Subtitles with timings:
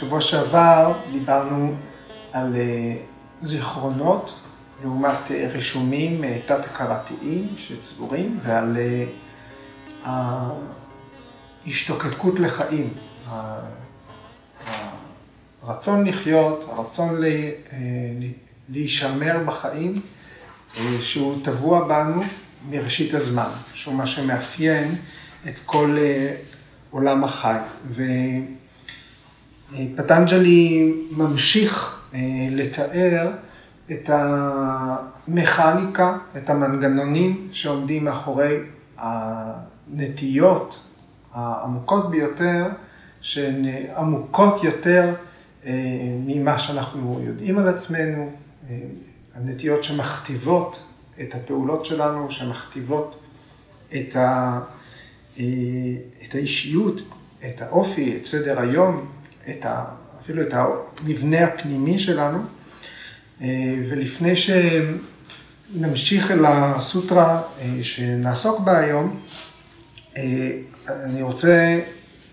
[0.00, 1.74] בשבוע שעבר דיברנו
[2.32, 2.56] על
[3.42, 4.40] זיכרונות
[4.82, 8.76] לעומת רישומים תת-הכרתיים שצבורים ועל
[11.64, 12.94] ההשתוקקות לחיים,
[15.62, 17.20] הרצון לחיות, הרצון
[18.68, 20.00] להישמר בחיים,
[21.00, 22.22] שהוא טבוע בנו
[22.70, 24.94] מראשית הזמן, שהוא מה שמאפיין
[25.48, 25.96] את כל
[26.90, 27.56] עולם החי.
[29.72, 32.00] ופטנג'לי ממשיך
[32.50, 33.30] לתאר
[33.90, 38.56] את המכניקה, את המנגנונים שעומדים מאחורי
[38.98, 40.80] הנטיות
[41.32, 42.66] העמוקות ביותר,
[43.20, 43.64] שהן
[43.96, 45.14] עמוקות יותר
[46.26, 48.30] ממה שאנחנו יודעים על עצמנו,
[49.34, 50.84] הנטיות שמכתיבות
[51.20, 53.20] את הפעולות שלנו, שמכתיבות
[53.94, 54.16] את
[56.34, 57.00] האישיות,
[57.48, 59.06] את האופי, את סדר היום,
[60.20, 62.38] אפילו את המבנה הפנימי שלנו.
[63.88, 67.42] ולפני שנמשיך אל הסוטרה
[67.82, 69.20] שנעסוק בה היום,
[70.88, 71.80] אני רוצה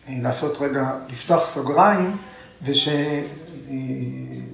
[0.09, 2.11] לעשות רגע, לפתוח סוגריים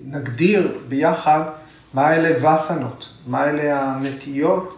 [0.10, 1.42] ושנגדיר ביחד
[1.94, 4.78] מה אלה וסנות, מה אלה הנטיות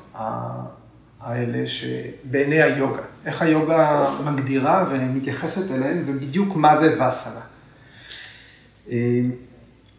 [1.22, 7.42] האלה שבעיני היוגה, איך היוגה מגדירה ומתייחסת אליהן ובדיוק מה זה וסנה.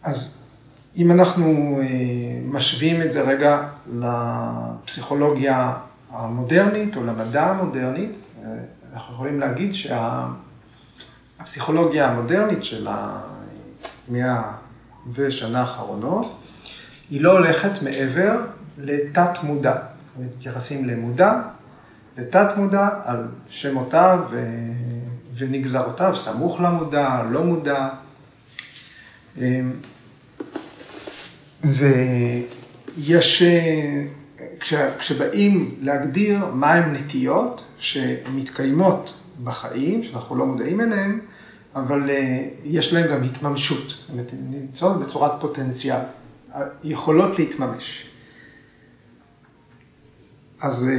[0.03, 0.45] אז
[0.97, 1.79] אם אנחנו
[2.45, 5.73] משווים את זה רגע לפסיכולוגיה
[6.11, 8.13] המודרנית או למדע המודרנית,
[8.95, 9.73] אנחנו יכולים להגיד
[11.39, 12.89] שהפסיכולוגיה המודרנית של
[14.09, 14.43] המאה
[15.13, 16.37] ושנה האחרונות,
[17.11, 18.41] היא לא הולכת מעבר
[18.79, 19.75] לתת מודע.
[20.19, 21.43] מתייחסים למודע,
[22.19, 24.19] לתת מודע, על שמותיו
[25.35, 27.89] ונגזרותיו, סמוך למודע, לא מודע.
[31.65, 33.43] ויש,
[34.99, 41.19] כשבאים להגדיר מהם נטיות שמתקיימות בחיים, שאנחנו לא מודעים אליהן,
[41.75, 42.11] אבל
[42.65, 46.01] יש להן גם התממשות, זאת אומרת, נמצאות בצורת פוטנציאל,
[46.85, 48.07] יכולות להתממש.
[50.61, 50.91] אז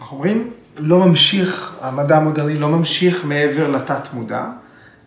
[0.00, 4.50] אנחנו אומרים, לא ממשיך, המדע המודרני לא ממשיך מעבר לתת מודע,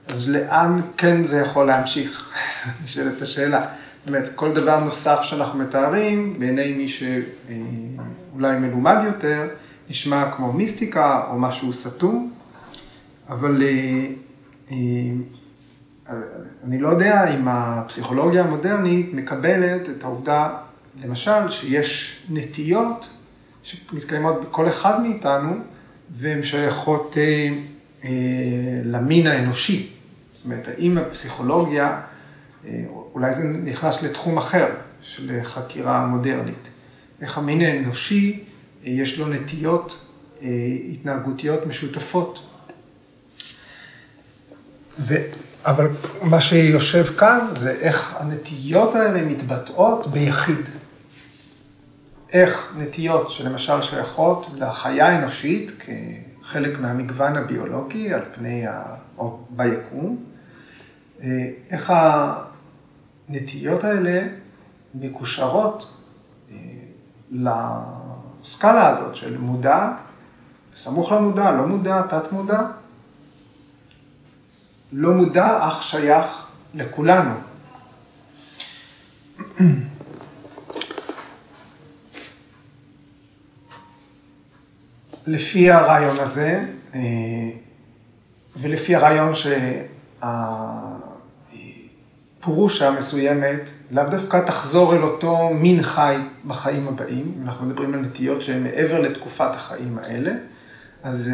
[0.08, 2.34] אז לאן כן זה יכול להמשיך?
[2.84, 3.66] נשאלת השאלה.
[4.08, 9.48] אומרת, כל דבר נוסף שאנחנו מתארים, בעיני מי שאולי מלומד יותר,
[9.90, 12.32] נשמע כמו מיסטיקה או משהו סתום,
[13.30, 13.62] אבל
[16.64, 20.50] אני לא יודע אם הפסיכולוגיה המודרנית מקבלת את העובדה,
[21.04, 23.10] למשל, שיש נטיות
[23.64, 25.56] שמתקיימות בכל אחד מאיתנו,
[26.12, 27.18] והן שייכות
[28.84, 29.93] למין האנושי.
[30.44, 32.02] זאת אומרת, האם הפסיכולוגיה,
[33.14, 34.68] אולי זה נכנס לתחום אחר
[35.02, 36.70] של חקירה מודרנית.
[37.22, 38.44] איך המין האנושי,
[38.84, 40.06] יש לו נטיות
[40.92, 42.44] התנהגותיות משותפות.
[45.00, 45.16] ו...
[45.66, 45.88] אבל
[46.22, 50.70] מה שיושב כאן זה איך הנטיות האלה מתבטאות ביחיד.
[52.34, 58.66] איך נטיות שלמשל שייכות לחיה האנושית כחלק מהמגוון הביולוגי על פני,
[59.18, 60.33] או ביקום,
[61.72, 61.94] איך
[63.30, 64.28] הנטיות האלה
[64.96, 65.94] מקושרות
[67.32, 69.92] לסקאלה הזאת של מודע,
[70.76, 72.60] סמוך למודע, לא מודע, תת מודע.
[74.92, 77.36] לא מודע, אך שייך לכולנו.
[85.28, 86.66] לפי הרעיון הזה,
[88.56, 89.34] ולפי הרעיון
[92.44, 96.16] שהפרושה המסוימת לאו דווקא תחזור אל אותו מין חי
[96.48, 100.32] בחיים הבאים, אנחנו מדברים על נטיות שהן מעבר לתקופת החיים האלה,
[101.04, 101.32] אז,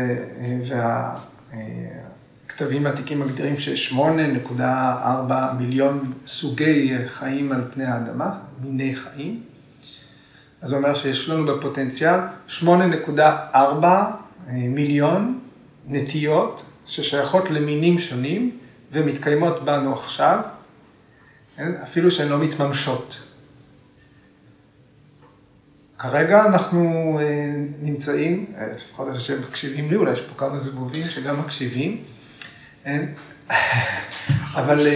[2.46, 4.64] והכתבים העתיקים מגדירים שיש 8.4
[5.60, 8.34] מיליון סוגי חיים על פני האדמה,
[8.64, 9.42] מיני חיים.
[10.62, 12.20] אז זה אומר שיש לנו בפוטנציאל
[12.50, 13.56] 8.4
[14.52, 15.40] מיליון
[15.88, 18.58] נטיות ששייכות למינים שונים
[18.92, 20.42] ומתקיימות בנו עכשיו,
[21.84, 23.22] אפילו שהן לא מתממשות.
[25.98, 27.20] כרגע אנחנו
[27.82, 32.04] נמצאים, לפחות אלה שמקשיבים לי, אולי יש פה כמה זבובים שגם מקשיבים,
[34.60, 34.88] אבל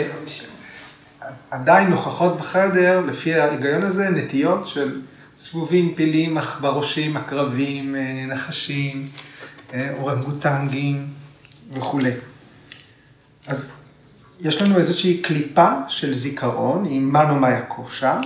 [1.49, 5.01] עדיין נוכחות בחדר, לפי ההיגיון הזה, נטיות של
[5.37, 7.95] זבובים, פילים, עכברושים, עקרבים,
[8.27, 9.03] נחשים,
[9.97, 11.07] אורנגוטנגים
[11.71, 12.11] וכולי.
[13.47, 13.71] אז
[14.43, 18.19] יש לנו איזושהי קליפה של זיכרון, היא מנו קושה,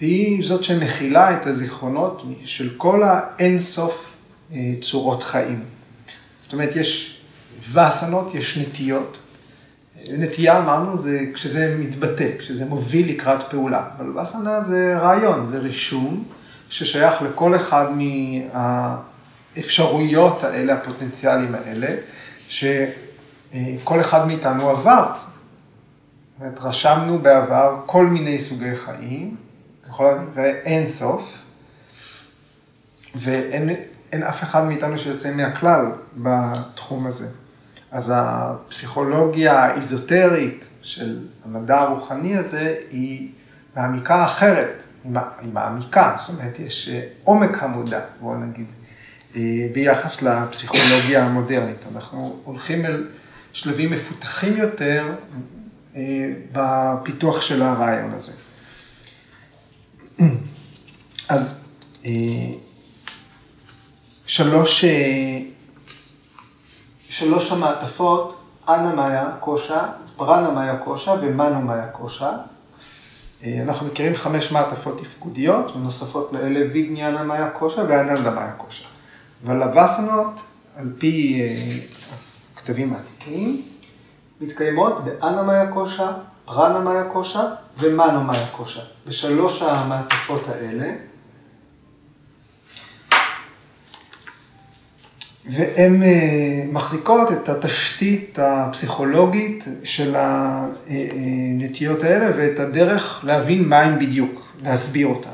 [0.00, 4.16] והיא זאת שמכילה את הזיכרונות של כל האינסוף
[4.52, 5.64] אה, צורות חיים.
[6.40, 7.20] זאת אומרת, יש
[7.68, 9.18] ואסנות, יש נטיות.
[10.08, 13.84] נטייה, אמרנו, זה כשזה מתבטא, כשזה מוביל לקראת פעולה.
[13.98, 16.24] אבל ואסנה זה רעיון, זה רישום
[16.68, 17.86] ששייך לכל אחד
[19.54, 21.96] מהאפשרויות האלה, הפוטנציאלים האלה,
[22.48, 25.12] שכל אחד מאיתנו עבר.
[26.44, 29.36] זאת רשמנו בעבר כל מיני סוגי חיים,
[29.88, 31.42] ככל הנראה אין סוף,
[33.14, 33.70] ואין
[34.22, 35.86] אף אחד מאיתנו שיוצא מהכלל
[36.16, 37.28] בתחום הזה.
[37.90, 43.32] אז הפסיכולוגיה האיזוטרית של המדע הרוחני הזה היא
[43.76, 45.12] מעמיקה אחרת, היא
[45.52, 48.66] מעמיקה, זאת אומרת, יש אה, עומק המודע, בואו נגיד,
[49.36, 49.40] אה,
[49.72, 51.84] ביחס לפסיכולוגיה המודרנית.
[51.94, 53.08] אנחנו הולכים אל
[53.52, 55.14] שלבים מפותחים יותר
[56.52, 58.32] בפיתוח של הרעיון הזה.
[61.28, 61.64] אז
[64.26, 64.84] שלוש
[67.08, 68.36] שלוש המעטפות,
[68.68, 72.30] אנה מאיה קושה, פרנה מאיה קושה ומנו מאיה קושה.
[73.44, 78.84] אה, אנחנו מכירים חמש מעטפות תפקודיות, ונוספות לאלה ויגניאנה מאיה קושה ואננדה מאיה קושה.
[79.44, 80.40] ולווסנות,
[80.76, 81.78] על פי אה,
[82.54, 83.62] הכתבים העתיקים,
[84.42, 86.12] מתקיימות באנה מאיה קושה,
[86.44, 87.42] פרנה מאיה קושה
[87.78, 88.80] ומנו מאיה קושה.
[89.06, 90.92] בשלוש המעטפות האלה,
[95.46, 104.52] והן אה, מחזיקות את התשתית הפסיכולוגית של הנטיות האלה ואת הדרך להבין מה הן בדיוק,
[104.62, 105.30] להסביר אותן.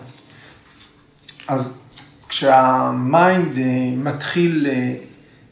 [1.48, 1.82] אז
[2.28, 3.64] כשהמיינד אה,
[3.96, 4.94] מתחיל אה,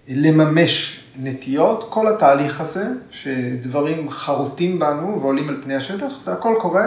[0.08, 6.84] לממש נטיות, כל התהליך הזה, שדברים חרוטים בנו ועולים על פני השטח, זה הכל קורה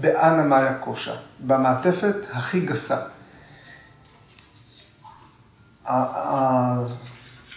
[0.00, 2.96] באנה מאיה קושה, במעטפת הכי גסה.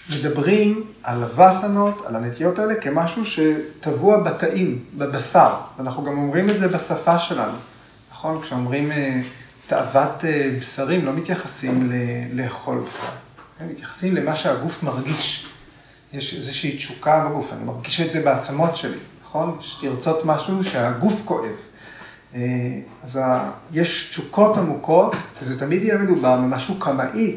[0.10, 5.54] מדברים על הווסנות, על הנטיות האלה, כמשהו שטבוע בתאים, בבשר.
[5.78, 7.58] ואנחנו גם אומרים את זה בשפה שלנו,
[8.12, 8.42] נכון?
[8.42, 9.22] כשאומרים אה,
[9.68, 11.92] תאוות אה, בשרים, לא מתייחסים
[12.34, 13.12] לאכול בשר.
[13.60, 15.53] הם מתייחסים למה שהגוף מרגיש.
[16.14, 19.58] יש איזושהי תשוקה בגוף, אני מרגיש את זה בעצמות שלי, נכון?
[19.84, 21.56] לרצות משהו שהגוף כואב.
[22.36, 22.42] אה,
[23.04, 23.22] אז
[23.72, 27.36] יש תשוקות עמוקות, וזה תמיד יהיה מדובר במשהו קמאי,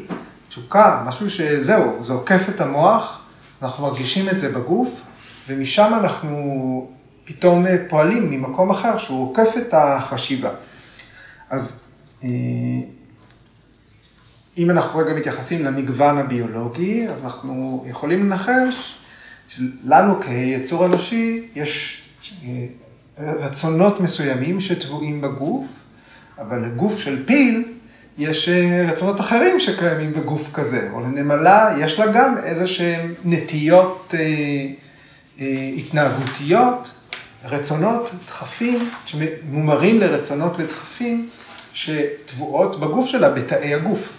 [0.49, 3.21] תשוקה, משהו שזהו, זה עוקף את המוח,
[3.61, 5.01] אנחנו מרגישים את זה בגוף,
[5.47, 6.87] ומשם אנחנו
[7.25, 10.49] פתאום פועלים ממקום אחר שהוא עוקף את החשיבה.
[11.49, 11.87] אז
[12.23, 12.29] אה,
[14.57, 18.97] אם אנחנו רגע מתייחסים למגוון הביולוגי, אז אנחנו יכולים לנחש
[19.47, 22.03] שלנו כיצור אנושי יש
[22.45, 22.65] אה,
[23.17, 25.65] רצונות מסוימים שטבועים בגוף,
[26.39, 27.63] אבל לגוף של פיל
[28.17, 34.13] יש אה, רצונות אחרים שקיימים בגוף כזה, או לנמלה יש לה גם איזה שהן נטיות
[35.39, 35.45] אה,
[35.77, 36.91] התנהגותיות,
[37.45, 41.29] רצונות, דחפים, שמומרים לרצונות ודחפים
[41.73, 44.16] שטבועות בגוף שלה, בתאי הגוף.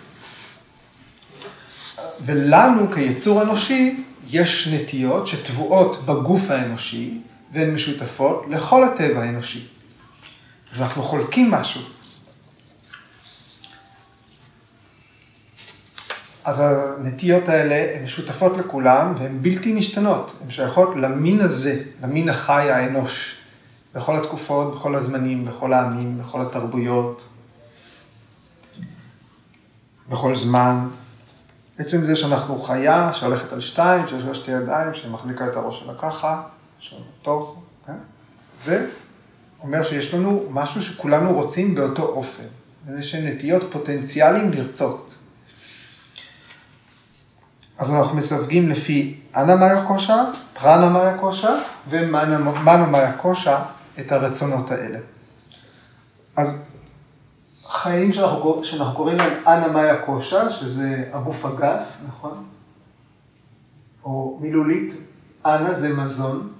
[2.26, 7.20] ולנו כיצור אנושי יש נטיות שטבועות בגוף האנושי
[7.52, 9.66] והן משותפות לכל הטבע האנושי.
[10.74, 11.80] אז אנחנו חולקים משהו.
[16.44, 20.36] אז הנטיות האלה הן משותפות לכולם והן בלתי משתנות.
[20.44, 23.38] הן שייכות למין הזה, למין החי האנוש,
[23.94, 27.28] בכל התקופות, בכל הזמנים, בכל העמים, בכל התרבויות,
[30.08, 30.88] בכל זמן.
[31.78, 35.92] עצם זה שאנחנו חיה שהולכת על שתיים, שיש לה שתי ידיים, שמחזיקה את הראש שלה
[35.98, 36.42] ככה,
[36.80, 37.54] יש לנו טורס,
[37.86, 37.92] כן?
[38.60, 38.86] זה
[39.62, 42.42] אומר שיש לנו משהו שכולנו רוצים באותו אופן.
[42.98, 45.18] יש נטיות פוטנציאליים לרצות.
[47.78, 51.54] אז אנחנו מסווגים לפי אנה מאיה קושה, פרנה מאיה קושה
[52.86, 53.62] מאיה קושה
[54.00, 54.98] את הרצונות האלה.
[56.36, 56.67] אז
[57.68, 62.44] חיים שאנחנו, שאנחנו קוראים להם אנה מאיה קושה, שזה הגוף הגס, נכון?
[64.04, 64.94] או מילולית,
[65.46, 66.52] אנה זה מזון.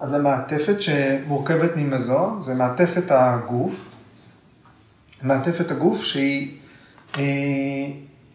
[0.00, 3.74] אז המעטפת שמורכבת ממזון זה מעטפת הגוף.
[5.22, 6.58] מעטפת הגוף שהיא
[7.18, 7.22] אה,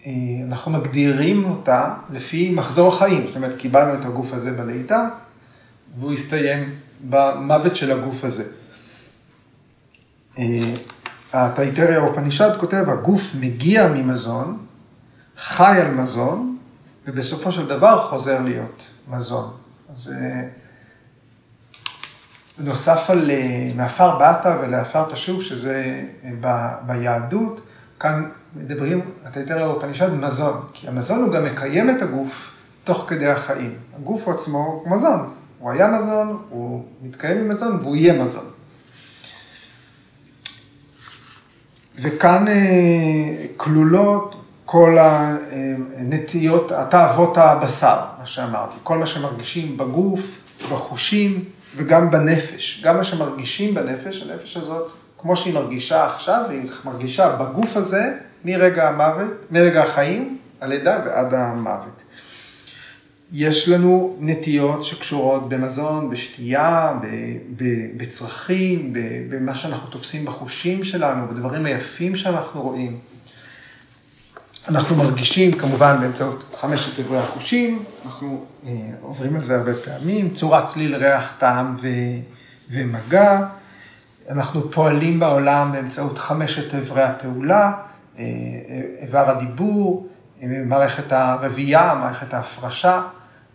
[0.05, 0.11] אה,
[0.47, 3.27] אנחנו מגדירים אותה לפי מחזור החיים.
[3.27, 5.09] זאת אומרת, קיבלנו את הגוף הזה בלידה,
[5.99, 6.69] והוא הסתיים
[7.09, 8.60] במוות של הגוף הזה.
[10.37, 10.73] אה,
[11.33, 14.57] הטייטריה אופנישד כותב, הגוף מגיע ממזון,
[15.37, 16.57] חי על מזון,
[17.07, 19.51] ובסופו של דבר חוזר להיות מזון.
[19.93, 20.13] אז
[22.57, 23.31] נוסף על
[23.75, 26.03] מעפר באת ולעפר תשוב, שזה
[26.41, 26.47] ב,
[26.85, 27.61] ביהדות,
[27.99, 32.51] כאן מדברים, תראה בפנישד, מזון, כי המזון הוא גם מקיים את הגוף
[32.83, 33.75] תוך כדי החיים.
[33.95, 38.45] הגוף עצמו הוא מזון, הוא היה מזון, הוא מתקיים ממזון והוא יהיה מזון.
[42.01, 42.45] וכאן
[43.57, 50.41] כלולות כל הנטיות, התאוות הבשר, מה שאמרתי, כל מה שמרגישים בגוף,
[50.71, 51.43] בחושים
[51.75, 52.81] וגם בנפש.
[52.83, 58.89] גם מה שמרגישים בנפש, הנפש הזאת, כמו שהיא מרגישה עכשיו, היא מרגישה בגוף הזה מרגע
[58.89, 62.03] המוות, מרגע החיים, הלידה ועד המוות.
[63.33, 66.99] יש לנו נטיות שקשורות במזון, בשתייה,
[67.97, 68.93] בצרכים,
[69.29, 72.99] במה שאנחנו תופסים בחושים שלנו, בדברים היפים שאנחנו רואים.
[74.67, 78.71] אנחנו מרגישים כמובן באמצעות חמשת איברי החושים, אנחנו אה,
[79.01, 81.87] עוברים על זה הרבה פעמים, צורת צליל, ריח, טעם ו,
[82.69, 83.45] ומגע.
[84.29, 87.71] אנחנו פועלים בעולם באמצעות חמשת איברי הפעולה,
[88.19, 88.25] אה,
[89.01, 90.07] איבר הדיבור,
[90.41, 93.01] מערכת הרבייה, מערכת ההפרשה,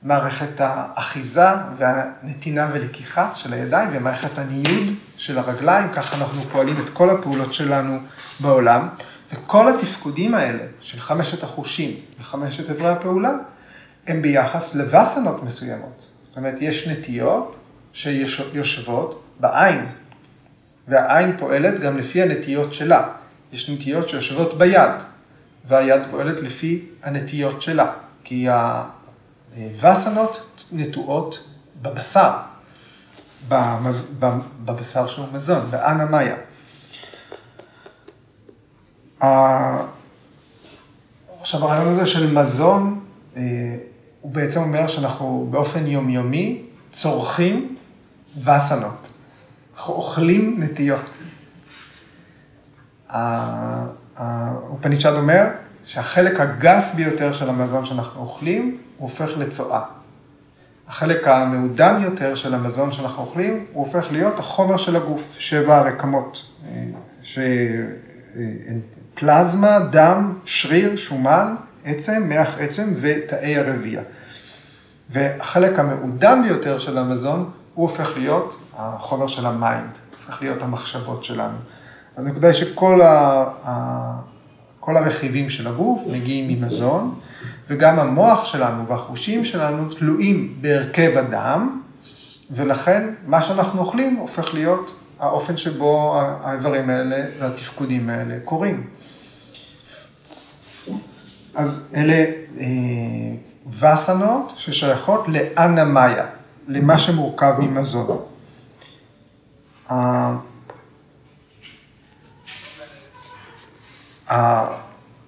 [0.03, 7.11] מערכת האחיזה והנתינה ולקיחה של הידיים ומערכת הניוד של הרגליים, ככה אנחנו פועלים את כל
[7.11, 7.99] הפעולות שלנו
[8.41, 8.89] בעולם.
[9.33, 13.33] וכל התפקודים האלה של חמשת החושים וחמשת אברי הפעולה,
[14.07, 16.07] הם ביחס לווסנות מסוימות.
[16.29, 17.57] זאת אומרת, יש נטיות
[17.93, 19.87] שיושבות בעין,
[20.89, 23.09] והעין פועלת גם לפי הנטיות שלה.
[23.53, 24.91] יש נטיות שיושבות ביד,
[25.65, 27.93] והיד פועלת לפי הנטיות שלה,
[28.25, 28.47] כי
[29.57, 31.49] הווסנות נטועות
[31.83, 32.31] בבשר,
[34.65, 36.37] בבשר שהוא מזון, באנה מאיה.
[41.41, 43.01] עכשיו הרעיון הזה של מזון,
[43.37, 43.43] אה,
[44.21, 47.77] הוא בעצם אומר שאנחנו באופן יומיומי צורכים
[48.39, 49.09] וסנות.
[49.75, 51.11] אנחנו אוכלים נטיות.
[54.17, 55.45] האופנישד אומר
[55.85, 59.83] שהחלק הגס ביותר של המזון שאנחנו אוכלים, הוא הופך לצואה.
[60.89, 66.43] החלק המעודן יותר של המזון שאנחנו אוכלים, הוא הופך להיות החומר של הגוף, שבע הרקמות,
[66.69, 66.85] אה,
[67.23, 67.39] ש...
[67.39, 68.43] אה,
[69.15, 74.03] פלזמה, דם, שריר, שומן, עצם, מח עצם ותאי הרבייה.
[75.11, 81.25] והחלק המעודן ביותר של המזון, הוא הופך להיות החומר של ה mind, הופך להיות המחשבות
[81.25, 81.57] שלנו.
[82.17, 84.21] הנקודה היא שכל ה...
[84.81, 87.15] כל הרכיבים של הגוף מגיעים ממזון,
[87.69, 91.81] וגם המוח שלנו והחושים שלנו תלויים בהרכב הדם,
[92.51, 98.87] ולכן מה שאנחנו אוכלים הופך להיות האופן שבו האיברים האלה והתפקודים האלה קורים.
[101.55, 102.25] אז אלה
[102.61, 102.67] אה,
[103.81, 106.27] וסנות ששייכות לאנמיה,
[106.69, 108.19] למה שמורכב ממזון.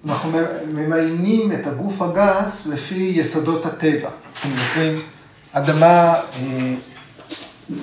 [0.07, 0.31] אנחנו
[0.73, 4.09] ממיינים את הגוף הגס לפי יסודות הטבע.
[4.39, 5.01] אתם זוכרים?
[5.51, 6.73] אדמה, אה,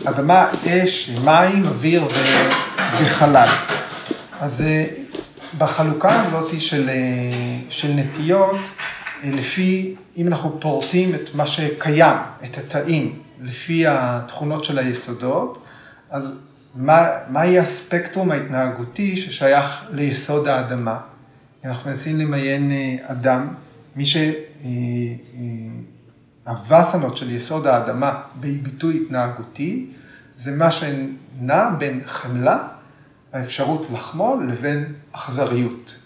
[0.04, 2.04] אדמה, אש, מים, אוויר
[3.00, 3.48] וחלל.
[4.40, 4.84] אז אה,
[5.58, 6.94] בחלוקה הזאת של, אה,
[7.70, 8.56] של נטיות,
[9.24, 15.64] לפי, אם אנחנו פורטים את מה שקיים, את התאים, לפי התכונות של היסודות,
[16.10, 16.42] אז
[16.74, 20.98] מה, מהי הספקטרום ההתנהגותי ששייך ליסוד האדמה?
[21.66, 23.54] אנחנו מנסים למיין אדם,
[23.96, 24.04] מי
[26.44, 29.90] שהווסנות של יסוד האדמה בביטוי התנהגותי,
[30.36, 32.68] זה מה שנע בין חמלה
[33.32, 35.98] האפשרות לחמול לבין אכזריות.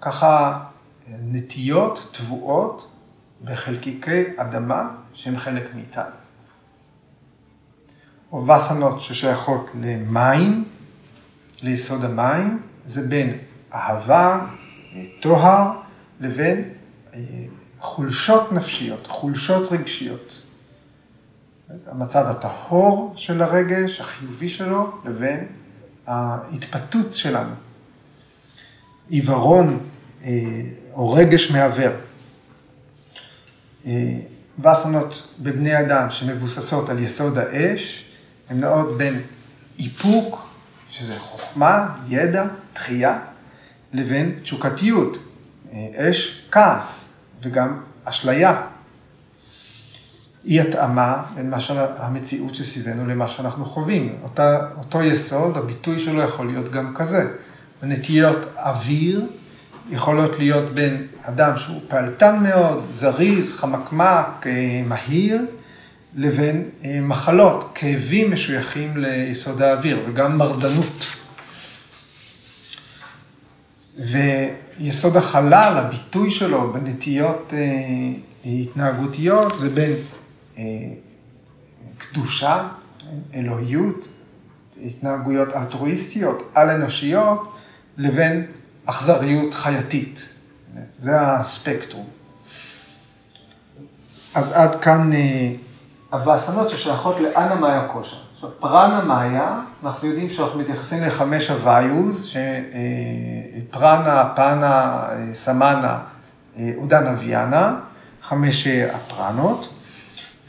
[0.00, 0.64] ככה
[1.08, 2.90] נטיות טבועות
[3.44, 6.10] בחלקיקי אדמה שהם חלק מאיתנו.
[8.32, 10.64] או וסנות ששייכות למים,
[11.62, 13.38] ליסוד המים, זה בין
[13.74, 14.46] אהבה,
[15.20, 15.72] טוהר,
[16.20, 16.64] לבין
[17.14, 17.20] אה,
[17.80, 20.42] חולשות נפשיות, חולשות רגשיות.
[21.86, 25.46] המצב הטהור של הרגש, החיובי שלו, לבין
[26.06, 27.54] ההתפתות שלנו.
[29.08, 29.78] עיוורון
[30.24, 30.30] אה,
[30.92, 31.92] או רגש מעוור.
[33.86, 34.18] אה,
[34.58, 38.10] וסנות בבני אדם שמבוססות על יסוד האש,
[38.50, 39.22] הן נעות בין
[39.78, 40.48] איפוק,
[40.90, 43.18] שזה חוכמה, ידע, תחייה,
[43.92, 45.18] לבין תשוקתיות,
[45.72, 48.62] אה, אש, כעס וגם אשליה,
[50.44, 54.16] אי התאמה בין מה שהמציאות שסביבנו למה שאנחנו חווים.
[54.22, 57.30] אותה, אותו יסוד, הביטוי שלו יכול להיות גם כזה.
[57.82, 59.26] נטיות אוויר
[59.90, 65.46] יכולות להיות בין אדם שהוא פעלתן מאוד, זריז, חמקמק, אה, מהיר,
[66.16, 66.64] לבין
[67.02, 71.06] מחלות, כאבים משויכים ליסוד האוויר וגם מרדנות.
[73.98, 77.52] ויסוד החלל, הביטוי שלו בנטיות
[78.44, 79.92] התנהגותיות, זה בין
[81.98, 82.68] קדושה,
[83.34, 84.08] אלוהיות,
[84.84, 87.54] התנהגויות אלטרואיסטיות, על-אנושיות,
[87.96, 88.46] לבין
[88.86, 90.28] אכזריות חייתית.
[90.98, 92.06] זה הספקטרום.
[94.34, 95.10] אז עד כאן
[96.10, 98.16] הוואסנות ששייכות לאנה מאיה קושה.
[98.38, 102.24] עכשיו, פרנה מאיה, אנחנו יודעים שאנחנו מתייחסים לחמש הוויוז,
[103.70, 105.02] שפרנה, פאנה,
[105.32, 105.98] סמנה,
[106.76, 107.76] אודנה ויאנה,
[108.22, 109.68] חמש הפרנות,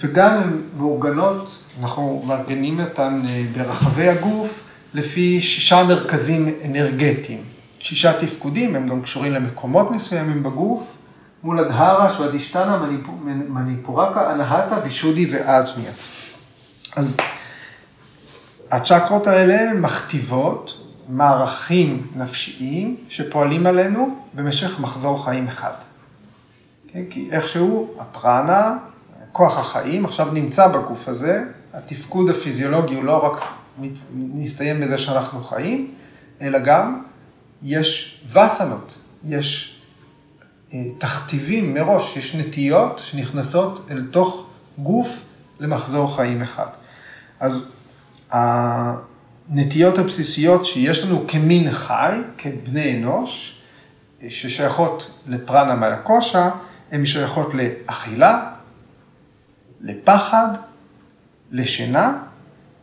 [0.01, 3.21] וגם הן מאורגנות, אנחנו מארגנים אותן
[3.57, 4.59] ברחבי הגוף,
[4.93, 7.41] לפי שישה מרכזים אנרגטיים.
[7.79, 10.83] שישה תפקודים, הם גם קשורים למקומות מסוימים בגוף,
[11.43, 12.79] מול הדהרה, שואדישתנה,
[13.49, 15.91] מניפורקה, אנהטה, וישודי ואג'ניה.
[16.95, 17.17] אז
[18.71, 25.73] הצ'קרות האלה מכתיבות מערכים נפשיים שפועלים עלינו במשך מחזור חיים אחד.
[26.87, 27.03] כן?
[27.09, 28.77] כי איכשהו הפרנה,
[29.31, 33.43] כוח החיים, עכשיו נמצא בגוף הזה, התפקוד הפיזיולוגי הוא לא רק
[34.13, 35.91] מסתיים בזה שאנחנו חיים,
[36.41, 37.03] אלא גם
[37.63, 39.79] יש וסנות, יש
[40.97, 44.45] תכתיבים מראש, יש נטיות שנכנסות אל תוך
[44.77, 45.25] גוף
[45.59, 46.67] למחזור חיים אחד.
[47.39, 47.78] אז
[48.31, 53.61] הנטיות הבסיסיות שיש לנו כמין חי, כבני אנוש,
[54.29, 56.49] ששייכות לפרנה מלקושה,
[56.91, 58.51] הן שייכות לאכילה,
[59.81, 60.47] לפחד,
[61.51, 62.17] לשינה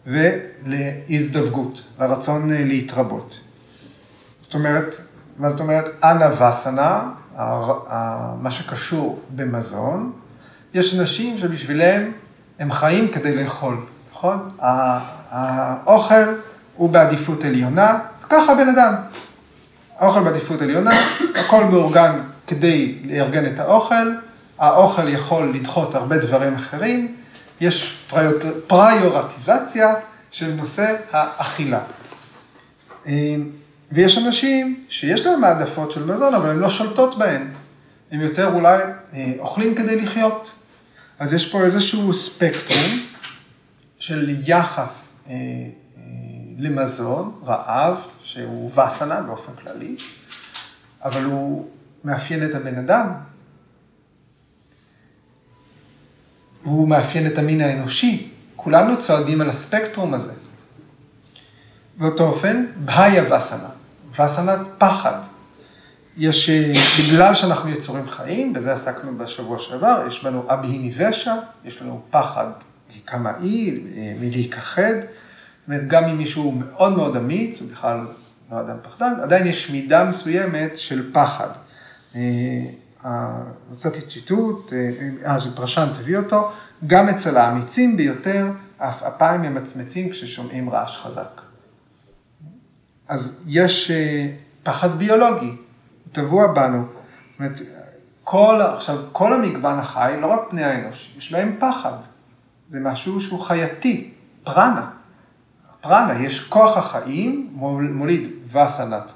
[0.07, 3.41] ולהזדווגות, לרצון להתרבות.
[4.41, 4.97] זאת אומרת,
[5.39, 5.85] מה זאת אומרת?
[6.05, 7.11] אנה וסנה,
[8.41, 10.13] מה שקשור במזון.
[10.75, 12.13] יש אנשים שבשבילם
[12.59, 13.77] הם חיים כדי לאכול,
[14.13, 14.49] נכון?
[15.31, 16.25] האוכל
[16.77, 18.95] הוא בעדיפות עליונה, וככה הבן אדם.
[19.99, 20.91] האוכל בעדיפות עליונה,
[21.35, 24.13] הכל מאורגן כדי לארגן את האוכל,
[24.59, 27.17] האוכל יכול לדחות הרבה דברים אחרים,
[27.61, 28.07] יש
[28.67, 29.95] פריורטיזציה
[30.31, 31.81] של נושא האכילה.
[33.93, 37.49] ויש אנשים שיש להם העדפות של מזון, אבל הן לא שולטות בהן.
[38.13, 38.79] הם יותר אולי
[39.39, 40.53] אוכלים כדי לחיות.
[41.19, 43.01] אז יש פה איזשהו ספקטרום
[43.99, 45.06] של יחס אה, אה,
[46.59, 49.97] למזון, רעב, שהוא וסנה באופן כללי,
[51.05, 51.69] אבל הוא
[52.05, 53.13] מאפיין את הבן אדם,
[56.63, 58.29] והוא מאפיין את המין האנושי.
[58.57, 60.33] כולנו צועדים על הספקטרום הזה.
[61.99, 63.69] באותו אופן, בהיה וסנה.
[64.17, 65.21] והסנת פחד.
[66.17, 71.35] יש, אה, בגלל שאנחנו יצורים חיים, בזה עסקנו בשבוע שעבר, יש בנו אבהיני ושע,
[71.65, 72.47] יש לנו פחד
[73.05, 74.95] קמאי, אה, מלהיכחד.
[75.01, 78.07] זאת אומרת, גם אם מישהו מאוד מאוד אמיץ, הוא בכלל
[78.51, 81.49] לא אדם פחדן, עדיין יש מידה מסוימת של פחד.
[83.73, 84.73] מצאתי אה, ציטוט,
[85.27, 86.51] אה, זה פרשן תביא אותו,
[86.87, 88.47] גם אצל האמיצים ביותר,
[88.79, 91.41] אף אפיים ממצמצים כששומעים רעש חזק.
[93.09, 94.29] אז יש אה,
[94.63, 95.57] פחד ביולוגי, הוא
[96.13, 96.83] טבוע בנו.
[96.83, 97.61] זאת אומרת,
[98.25, 101.97] כל, עכשיו, כל המגוון החי, לא רק בני האנוש, יש בהם פחד.
[102.71, 104.11] זה משהו שהוא חייתי,
[104.45, 104.91] פרנה.
[105.81, 107.49] פרנה, יש כוח החיים,
[107.93, 109.13] מוליד וסנת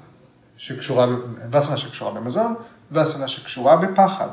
[0.57, 1.07] שקשורה,
[1.51, 2.55] וסנה שקשורה במזון,
[2.91, 4.27] וסנה שקשורה בפחד.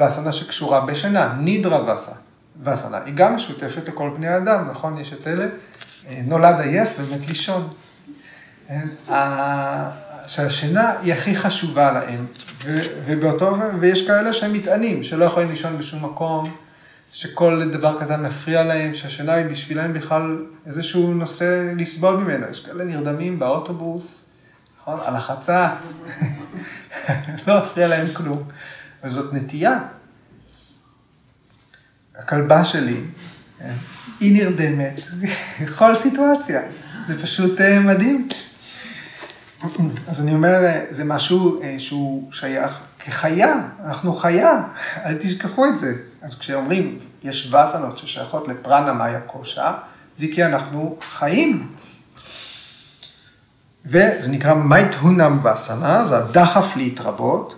[0.00, 2.12] וסנה שקשורה בשינה, נידרה וסה.
[2.62, 4.98] וסנה היא גם משותפת לכל בני האדם, נכון?
[4.98, 7.68] יש את אלה, אה, נולד עייף ומת לישון.
[10.26, 12.26] שהשינה היא הכי חשובה להם,
[13.04, 16.50] ובאותו, ויש כאלה שהם מטענים, שלא יכולים לישון בשום מקום,
[17.12, 22.46] שכל דבר קטן מפריע להם, שהשינה היא בשבילם בכלל איזשהו נושא לסבול ממנו.
[22.50, 24.28] יש כאלה נרדמים באוטובוס,
[24.80, 24.98] נכון?
[25.04, 26.02] על החצץ,
[27.46, 28.42] לא מפריע להם כלום.
[29.04, 29.80] וזאת נטייה.
[32.16, 33.00] הכלבה שלי,
[34.20, 35.00] היא נרדמת
[35.62, 36.62] בכל סיטואציה.
[37.08, 38.28] זה פשוט אה, מדהים.
[40.08, 40.58] אז אני אומר,
[40.90, 44.62] זה משהו אה, שהוא שייך כחיה, אנחנו חיה,
[45.04, 45.94] אל תשכחו את זה.
[46.22, 49.72] אז כשאומרים, יש וסנות ששייכות לפרנה מאיה קושה,
[50.18, 51.68] זה כי אנחנו חיים.
[53.86, 57.54] וזה נקרא מייט הונם וסנה, זה הדחף להתרבות.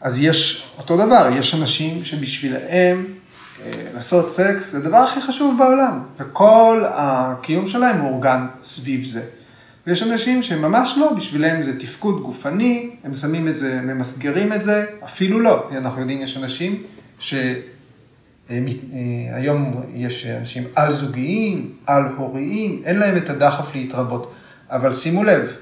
[0.00, 6.02] אז יש אותו דבר, יש אנשים שבשבילם אה, לעשות סקס זה הדבר הכי חשוב בעולם,
[6.18, 9.22] וכל הקיום שלהם מאורגן סביב זה.
[9.86, 14.86] ויש אנשים שממש לא, בשבילם זה תפקוד גופני, הם שמים את זה, ממסגרים את זה,
[15.04, 15.68] אפילו לא.
[15.76, 16.82] אנחנו יודעים, יש אנשים
[19.32, 24.34] היום יש אנשים על-זוגיים, על-הוריים, אין להם את הדחף להתרבות.
[24.70, 25.52] אבל שימו לב,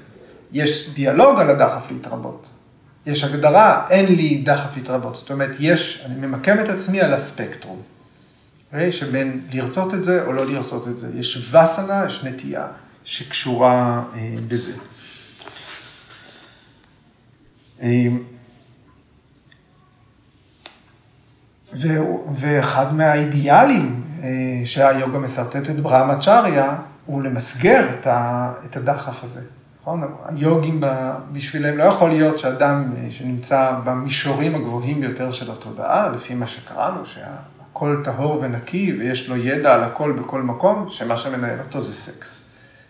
[0.51, 2.49] יש דיאלוג על הדחף להתרבות.
[3.05, 5.15] יש הגדרה, אין לי דחף להתרבות.
[5.15, 7.81] זאת אומרת, יש, אני ממקם את עצמי על הספקטרום.
[8.73, 8.91] אוקיי?
[8.91, 11.09] שבין לרצות את זה או לא לרצות את זה.
[11.19, 12.67] יש וסנה, יש נטייה
[13.03, 14.73] שקשורה אה, בזה.
[17.81, 18.07] אה,
[22.35, 24.29] ואחד מהאידיאלים אה,
[24.65, 27.87] שהיוגה מסרטטת ברהמצ'ריה, הוא למסגר
[28.65, 29.41] את הדחף הזה.
[29.81, 30.03] נכון?
[30.25, 30.83] היוגים
[31.31, 37.05] בשבילם לא יכול להיות שאדם אה, שנמצא במישורים הגבוהים ביותר של התודעה, לפי מה שקראנו,
[37.05, 42.49] שהכל טהור ונקי ויש לו ידע על הכל בכל מקום, שמה שמנהל אותו זה סקס.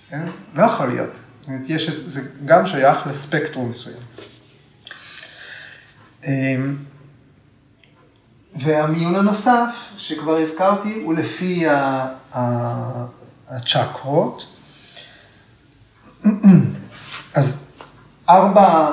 [0.10, 0.22] כן?
[0.54, 1.20] לא יכול להיות.
[1.68, 3.98] יש, זה גם שייך לספקטרום מסוים.
[8.56, 11.64] והמיון הנוסף, שכבר הזכרתי, הוא לפי
[13.50, 14.48] הצ'קרות.
[17.34, 17.66] אז
[18.30, 18.92] ארבע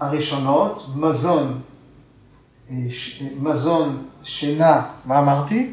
[0.00, 1.60] הראשונות, מזון,
[2.70, 2.76] אה,
[3.40, 5.70] מזון, שינה, מה אמרתי?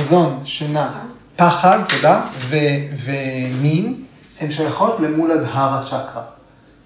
[0.00, 1.04] מזון, שינה,
[1.36, 2.26] פחד, תודה,
[3.04, 4.04] ומין,
[4.40, 6.22] הן שייכות למול הדהר הצ'קרה.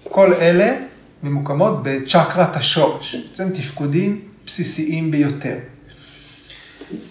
[0.03, 0.77] כל אלה
[1.23, 5.57] ממוקמות בצ'קרת השורש, בעצם תפקודים בסיסיים ביותר.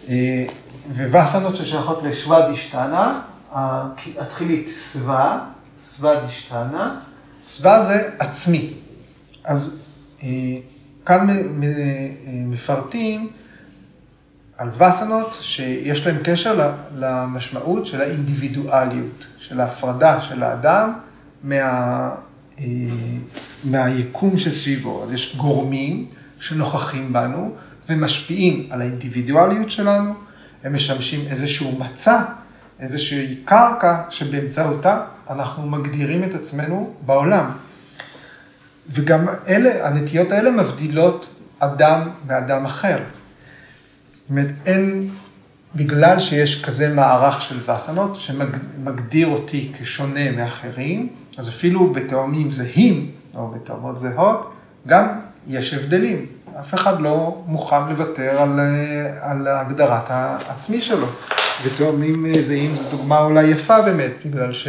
[0.08, 0.46] אה,
[1.10, 3.20] ווסנות ששייכות לשוואדישטנה,
[4.18, 5.48] התחילית סווה,
[5.82, 7.00] סווה דישתנה,
[7.46, 8.72] סווה זה עצמי.
[9.44, 9.82] אז
[10.22, 10.28] אה,
[11.06, 11.26] כאן
[12.26, 13.30] מפרטים
[14.58, 20.92] על וסנות שיש להם קשר למשמעות של האינדיבידואליות, של ההפרדה של האדם
[21.42, 22.10] מה,
[22.58, 22.64] אה,
[23.64, 25.04] מהיקום שסביבו.
[25.04, 26.08] אז יש גורמים
[26.44, 27.54] שנוכחים בנו
[27.88, 30.14] ומשפיעים על האינדיבידואליות שלנו,
[30.64, 32.24] הם משמשים איזשהו מצע,
[32.80, 37.50] איזושהי קרקע שבאמצעותה אנחנו מגדירים את עצמנו בעולם.
[38.90, 42.96] וגם אלה, הנטיות האלה מבדילות אדם מאדם אחר.
[44.12, 45.08] זאת אומרת, אין,
[45.74, 53.48] בגלל שיש כזה מערך של וסנות שמגדיר אותי כשונה מאחרים, אז אפילו בתאומים זהים, או
[53.48, 54.52] בתאומות זהות,
[54.86, 55.06] גם
[55.48, 56.26] יש הבדלים.
[56.60, 58.60] אף אחד לא מוכן לוותר על,
[59.20, 61.06] על הגדרת העצמי שלו.
[61.64, 64.68] ותאומים זהים זו דוגמה אולי יפה באמת, בגלל ש...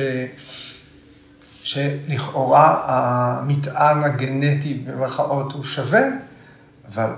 [1.63, 6.01] שלכאורה המטען הגנטי במרכאות הוא שווה,
[6.93, 7.09] אבל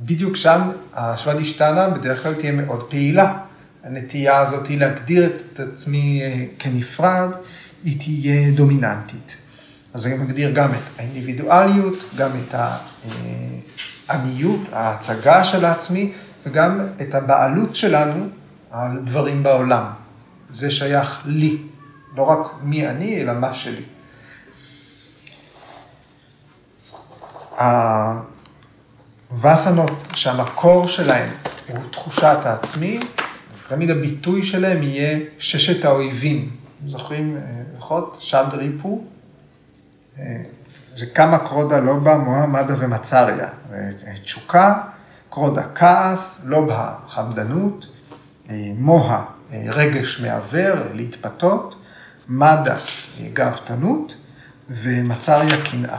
[0.00, 0.60] בדיוק שם
[0.94, 3.38] השוואד השתנה בדרך כלל תהיה מאוד פעילה.
[3.84, 7.30] הנטייה הזאת היא להגדיר את עצמי אה, כנפרד,
[7.84, 9.36] היא תהיה דומיננטית.
[9.96, 12.54] אז אני מגדיר גם את האינדיבידואליות, גם את
[14.08, 16.12] העניות, ההצגה של העצמי,
[16.46, 18.26] וגם את הבעלות שלנו
[18.70, 19.84] על דברים בעולם.
[20.48, 21.58] זה שייך לי,
[22.16, 23.82] לא רק מי אני, אלא מה שלי.
[29.30, 31.30] הווסנות שהמקור שלהם
[31.68, 33.00] הוא תחושת העצמי,
[33.68, 36.50] תמיד הביטוי שלהם יהיה ששת האויבים.
[36.86, 37.38] זוכרים,
[37.76, 38.10] נכון?
[38.18, 38.44] שד?
[40.18, 40.42] אה,
[40.96, 43.48] זה כמה קרודה לובה, מוהמדה ומצריה.
[44.24, 44.82] תשוקה,
[45.30, 47.86] קרודה כעס, לובה חמדנות,
[48.50, 51.76] אה, מוה רגש מעוור, להתפתות,
[52.28, 52.76] מדה
[53.32, 54.14] גאוותנות
[54.70, 55.98] ומצריה קנאה.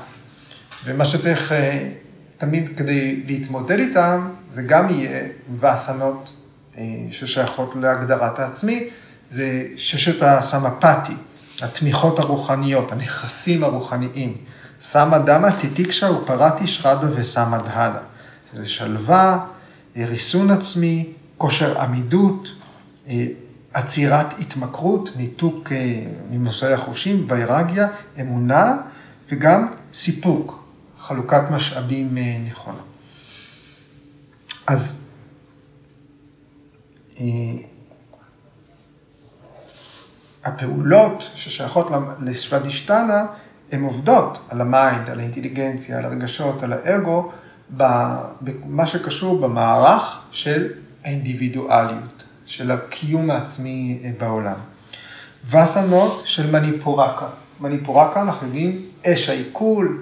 [0.86, 1.90] ומה שצריך אה,
[2.38, 5.24] תמיד כדי להתמודד איתם, זה גם יהיה
[5.60, 6.34] וסנות
[7.12, 8.90] ששייכות להגדרת העצמי,
[9.30, 11.14] זה ששת הסמפתי,
[11.62, 14.38] התמיכות הרוחניות, הנכסים הרוחניים.
[14.82, 18.00] סמא דמא תתיקשה ופרתי שרדה וסמא דהנה.
[18.54, 19.46] זה שלווה,
[19.96, 22.50] ריסון עצמי, כושר עמידות,
[23.74, 25.72] עצירת התמכרות, ניתוק
[26.32, 27.88] ממושאי החושים, ויירגיה,
[28.22, 28.78] אמונה
[29.32, 30.64] וגם סיפוק,
[31.00, 32.18] חלוקת משאבים
[32.52, 32.82] נכונה.
[34.68, 35.04] אז
[40.48, 43.26] הפעולות ששייכות לסוודישטנה,
[43.72, 47.32] הן עובדות על ה mind, על האינטליגנציה, על הרגשות, על האגו,
[47.70, 50.68] במה שקשור במערך של
[51.04, 54.56] האינדיבידואליות, של הקיום העצמי אה, בעולם.
[55.50, 57.28] וסנות של מניפורקה.
[57.62, 60.02] מניפורקה, אנחנו יודעים, אש העיכול,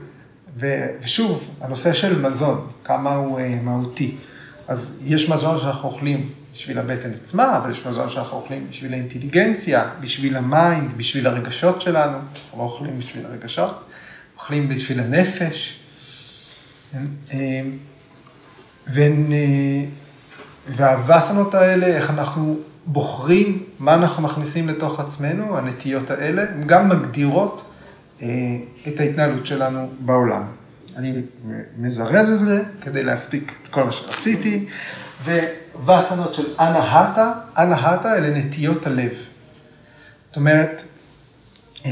[0.57, 4.15] ושוב, הנושא של מזון, כמה הוא אה, מהותי.
[4.67, 9.89] אז יש מזון שאנחנו אוכלים בשביל הבטן עצמה, אבל יש מזון שאנחנו אוכלים בשביל האינטליגנציה,
[9.99, 13.89] בשביל המים, בשביל הרגשות שלנו, אנחנו לא אוכלים בשביל הרגשות,
[14.35, 15.79] אוכלים בשביל הנפש.
[18.87, 19.31] והן
[20.67, 27.71] והווסנות האלה, איך אנחנו בוחרים מה אנחנו מכניסים לתוך עצמנו, הנטיות האלה, הן גם מגדירות
[28.21, 28.27] אה,
[28.87, 30.43] את ההתנהלות שלנו בעולם.
[30.95, 31.21] אני
[31.77, 34.65] מזרז את זה כדי להספיק את כל מה שרציתי,
[35.83, 39.11] וווסנות של אנהטה, אנהטה אלה נטיות הלב.
[40.27, 40.83] זאת אומרת,
[41.85, 41.91] אה,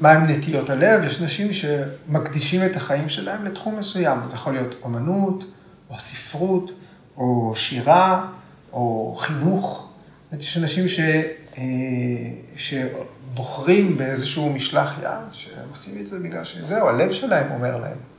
[0.00, 1.04] מהם נטיות הלב?
[1.04, 4.18] יש נשים שמקדישים את החיים שלהם לתחום מסוים.
[4.28, 5.44] זה יכול להיות אומנות,
[5.90, 6.72] או ספרות,
[7.16, 8.26] או שירה,
[8.72, 9.88] או חינוך.
[10.38, 11.00] יש אנשים ש...
[11.58, 11.64] אה,
[12.56, 18.09] שבוחרים באיזשהו משלח יד, שעושים את זה בגלל שזהו, הלב שלהם אומר להם.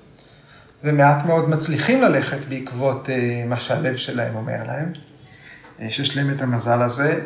[0.84, 4.94] ומעט מאוד מצליחים ללכת בעקבות אה, מה שהלב שלהם אומר להם,
[5.80, 7.20] אה, שיש להם את המזל הזה,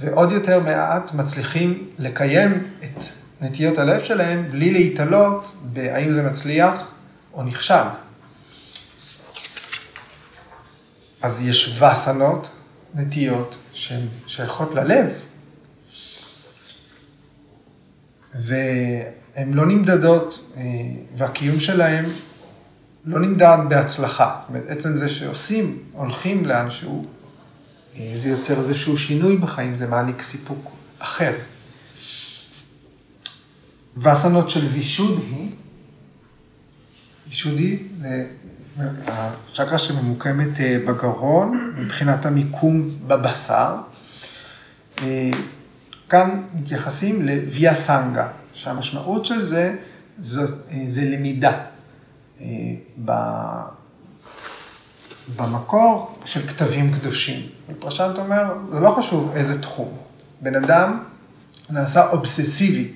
[0.00, 3.04] ועוד יותר מעט מצליחים לקיים את
[3.40, 6.92] נטיות הלב שלהם בלי להתעלות בהאם זה מצליח
[7.34, 7.74] או נכשל.
[11.22, 12.50] אז יש וסנות,
[12.94, 15.20] נטיות, שהן שייכות ללב,
[18.34, 20.62] והן לא נמדדות, אה,
[21.16, 22.04] והקיום שלהן
[23.04, 24.36] לא נמדד בהצלחה.
[24.40, 27.06] זאת אומרת, עצם זה שעושים, הולכים לאנשהו,
[27.96, 31.32] אה, זה יוצר איזשהו שינוי בחיים, זה מעניק סיפוק אחר.
[33.96, 35.50] וסנות של וישודי,
[37.28, 38.24] וישודי זה
[39.06, 43.74] הצ'קרה שממוקמת אה, בגרון, מבחינת המיקום בבשר.
[45.02, 45.30] אה,
[46.08, 51.64] כאן מתייחסים לוויה סנגה, שהמשמעות של זה, אה, זה למידה.
[55.36, 57.46] במקור של כתבים קדושים.
[57.78, 59.96] פרשנט אומר, זה לא חשוב איזה תחום.
[60.40, 60.98] בן אדם
[61.70, 62.92] נעשה אובססיבי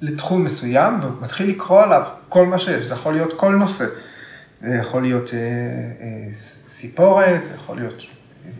[0.00, 3.84] לתחום מסוים, ומתחיל לקרוא עליו כל מה שיש, זה יכול להיות כל נושא.
[4.62, 6.32] זה יכול להיות אה, אה,
[6.68, 8.02] סיפורת, זה יכול להיות
[8.46, 8.50] אה,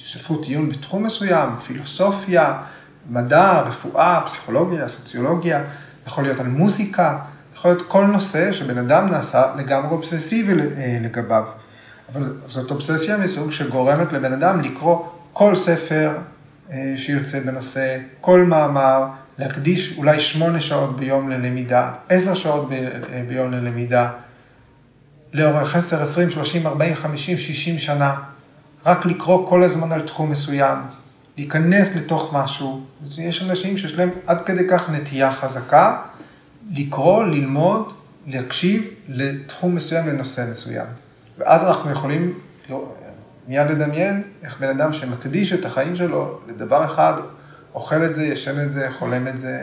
[0.00, 2.62] ספרות עיון בתחום מסוים, פילוסופיה,
[3.10, 5.64] מדע, רפואה, פסיכולוגיה, סוציולוגיה,
[6.06, 7.18] יכול להיות על מוזיקה,
[7.62, 10.54] יכול להיות כל נושא שבן אדם נעשה לגמרי אובססיבי
[11.02, 11.44] לגביו.
[12.12, 16.12] אבל זאת אובססיה מסוג שגורמת לבן אדם לקרוא כל ספר
[16.96, 19.06] שיוצא בנושא, כל מאמר,
[19.38, 22.68] להקדיש אולי שמונה שעות ביום ללמידה, עשר שעות
[23.28, 24.10] ביום ללמידה.
[25.32, 28.14] לאורך 10, 20, 30, 40, 50, 60 שנה,
[28.86, 30.78] רק לקרוא כל הזמן על תחום מסוים,
[31.36, 32.84] להיכנס לתוך משהו.
[33.18, 35.96] יש אנשים שיש להם עד כדי כך נטייה חזקה,
[36.70, 37.92] לקרוא, ללמוד,
[38.26, 40.86] להקשיב לתחום מסוים, לנושא מסוים.
[41.38, 42.38] ואז אנחנו יכולים
[43.48, 47.12] מיד לדמיין איך בן אדם שמקדיש את החיים שלו לדבר אחד,
[47.74, 49.62] אוכל את זה, ישן את זה, חולם את זה,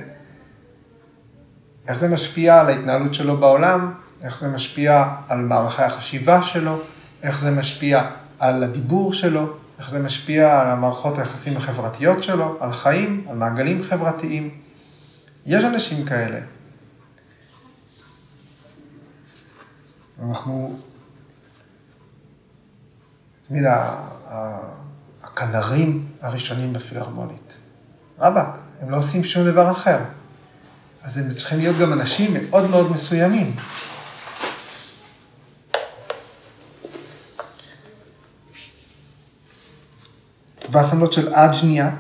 [1.88, 6.80] איך זה משפיע על ההתנהלות שלו בעולם, איך זה משפיע על מערכי החשיבה שלו,
[7.24, 8.10] איך זה משפיע
[8.40, 13.84] על הדיבור שלו, איך זה משפיע על המערכות היחסים החברתיות שלו, על חיים, על מעגלים
[13.84, 14.50] חברתיים.
[15.46, 16.40] יש אנשים כאלה.
[20.28, 20.80] אנחנו,
[23.48, 23.64] תמיד
[25.24, 27.58] הכנרים הראשונים בפילהרמונית.
[28.20, 30.00] רבאק, הם לא עושים שום דבר אחר.
[31.02, 33.56] אז הם צריכים להיות גם אנשים מאוד מאוד מסוימים.
[40.72, 41.96] והסמלות של אג'ניה.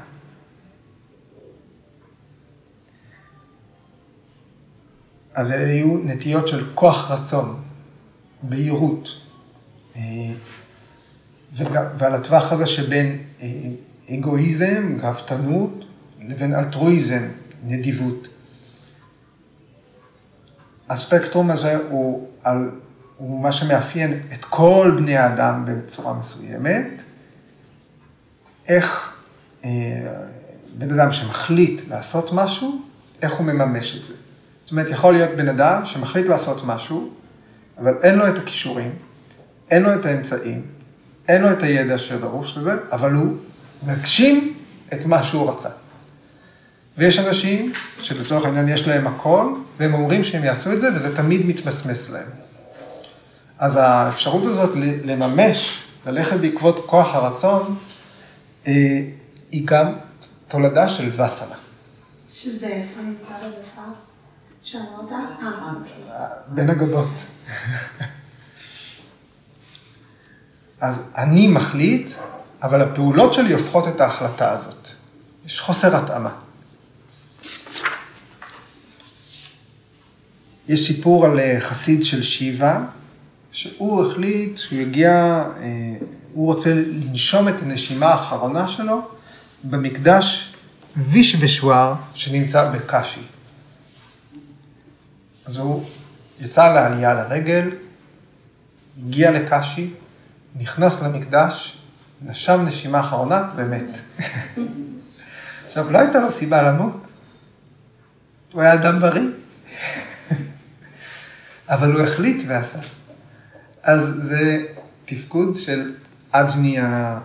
[5.33, 7.63] אז אלה היו נטיות של כוח רצון,
[8.43, 9.09] בהירות.
[9.95, 10.01] אה,
[11.97, 13.47] ועל הטווח הזה שבין אה,
[14.09, 15.85] אגואיזם, גאוותנות,
[16.21, 17.27] לבין אלטרואיזם,
[17.65, 18.27] נדיבות.
[20.89, 22.69] הספקטרום הזה הוא, על,
[23.17, 27.03] הוא מה שמאפיין את כל בני האדם בצורה מסוימת,
[28.67, 29.17] איך
[29.63, 29.69] אה,
[30.77, 32.81] בן אדם שמחליט לעשות משהו,
[33.21, 34.13] איך הוא מממש את זה.
[34.63, 37.09] זאת אומרת, יכול להיות בן אדם שמחליט לעשות משהו,
[37.81, 38.91] אבל אין לו את הכישורים,
[39.71, 40.61] אין לו את האמצעים,
[41.27, 43.37] אין לו את הידע שדרוש לזה, אבל הוא
[43.87, 44.53] מגשים
[44.93, 45.69] את מה שהוא רצה.
[46.97, 51.45] ויש אנשים שלצורך העניין יש להם הכל, והם אומרים שהם יעשו את זה, וזה תמיד
[51.45, 52.27] מתמסמס להם.
[53.59, 54.69] אז האפשרות הזאת
[55.03, 57.75] לממש, ללכת בעקבות כוח הרצון,
[58.67, 58.73] אה,
[59.51, 59.93] היא גם
[60.47, 61.55] תולדה של וסנה.
[62.33, 64.08] שזה איפה נמצא בבשר?
[64.63, 65.11] שאמרת?
[65.11, 65.19] אה,
[65.79, 66.03] אוקיי.
[66.47, 67.07] בין הגבות.
[70.81, 72.11] אז אני מחליט,
[72.63, 74.89] אבל הפעולות שלי הופכות את ההחלטה הזאת.
[75.45, 76.31] יש חוסר התאמה.
[80.67, 82.83] יש סיפור על אה, חסיד של שיבה,
[83.51, 85.95] שהוא החליט שהוא יגיע, אה,
[86.33, 89.01] הוא רוצה לנשום את הנשימה האחרונה שלו
[89.63, 90.53] במקדש
[90.97, 93.21] וישבשואר שנמצא בקשי.
[95.49, 95.85] אז הוא
[96.39, 97.69] יצא לעלייה לרגל,
[98.97, 99.93] הגיע לקשי,
[100.55, 101.77] נכנס למקדש,
[102.21, 103.97] נשם נשימה אחרונה ומת.
[105.67, 107.07] עכשיו, לא הייתה לו סיבה למות,
[108.51, 109.27] הוא היה אדם בריא,
[111.69, 112.79] אבל הוא החליט ועשה.
[113.83, 114.65] אז זה
[115.05, 115.93] תפקוד של
[116.31, 117.19] אג'ניה,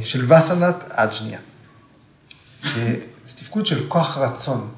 [0.00, 1.38] של וסנת אג'ניה.
[2.74, 4.70] זה תפקוד של כוח רצון.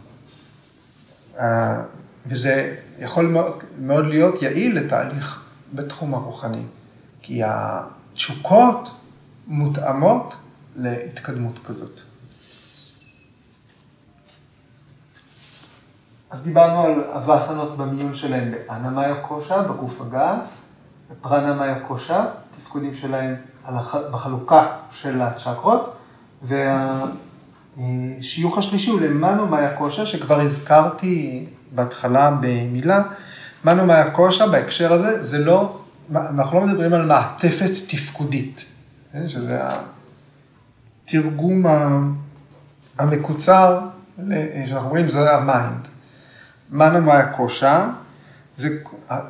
[2.26, 6.62] וזה יכול מאוד, מאוד להיות יעיל לתהליך בתחום הרוחני,
[7.22, 8.90] כי התשוקות
[9.46, 10.36] מותאמות
[10.76, 12.00] להתקדמות כזאת.
[16.30, 20.68] אז דיברנו על הווסנות במיון שלהם באנמיה קושה, בגוף הגס,
[21.10, 22.26] בפרנמיה קושה,
[22.58, 23.34] תפקודים שלהם
[24.10, 25.96] בחלוקה של הצ'קרות,
[27.78, 33.02] והשיוך השלישי הוא למנו מאיה קושה, שכבר הזכרתי בהתחלה במילה.
[33.64, 35.78] מנו מאיה קושה בהקשר הזה, זה לא,
[36.14, 38.64] אנחנו לא מדברים על מעטפת תפקודית,
[39.12, 39.28] כן?
[39.28, 39.58] שזה
[41.04, 41.64] התרגום
[42.98, 43.80] המקוצר,
[44.66, 45.88] שאנחנו אומרים, זה ה mind.
[46.70, 47.88] מנו מאיה קושה,
[48.56, 48.68] זה,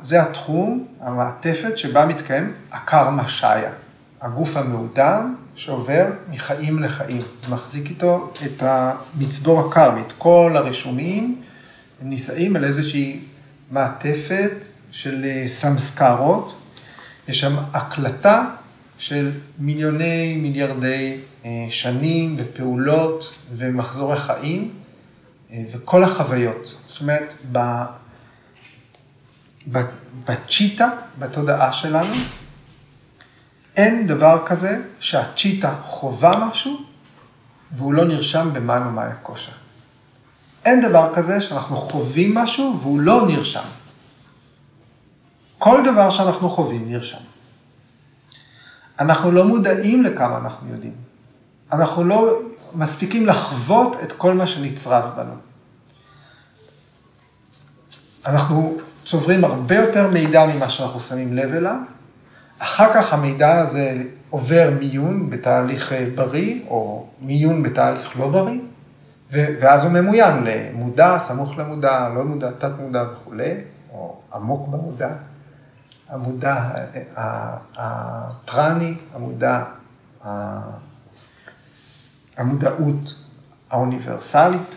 [0.01, 3.71] זה התחום, המעטפת שבה מתקיים הקרמאשיה,
[4.21, 11.41] הגוף המעודן שעובר מחיים לחיים, מחזיק איתו את המצבור הקרמי, את כל הרשומים,
[12.03, 13.19] הם נישאים על איזושהי
[13.71, 14.51] מעטפת
[14.91, 16.61] של אה, סמסקרות,
[17.27, 18.49] יש שם הקלטה
[18.97, 24.73] של מיליוני מיליארדי אה, שנים ופעולות ומחזורי חיים
[25.51, 26.77] אה, וכל החוויות.
[26.87, 27.35] זאת אומרת,
[30.25, 30.89] בצ'יטה,
[31.19, 32.15] בתודעה שלנו,
[33.75, 36.81] אין דבר כזה שהצ'יטה חווה משהו
[37.71, 39.62] והוא לא נרשם במאנו מאיה קושה.
[40.65, 43.63] אין דבר כזה שאנחנו חווים משהו והוא לא נרשם.
[45.59, 47.17] כל דבר שאנחנו חווים נרשם.
[48.99, 50.93] אנחנו לא מודעים לכמה אנחנו יודעים.
[51.71, 52.39] אנחנו לא
[52.75, 55.33] מספיקים לחוות את כל מה שנצרב בנו.
[58.25, 61.77] אנחנו צוברים הרבה יותר מידע ממה שאנחנו שמים לב אליו.
[62.59, 68.59] אחר כך המידע הזה עובר מיון בתהליך אה, בריא, או מיון בתהליך לא בריא,
[69.33, 73.53] ואז הוא ממוין למודע, סמוך למודע, לא מודע, תת מודע וכולי,
[73.91, 75.09] או עמוק במודע.
[76.09, 76.69] המודע
[77.75, 79.63] הפרני, המודע,
[82.37, 83.15] המודעות
[83.69, 84.75] האוניברסלית.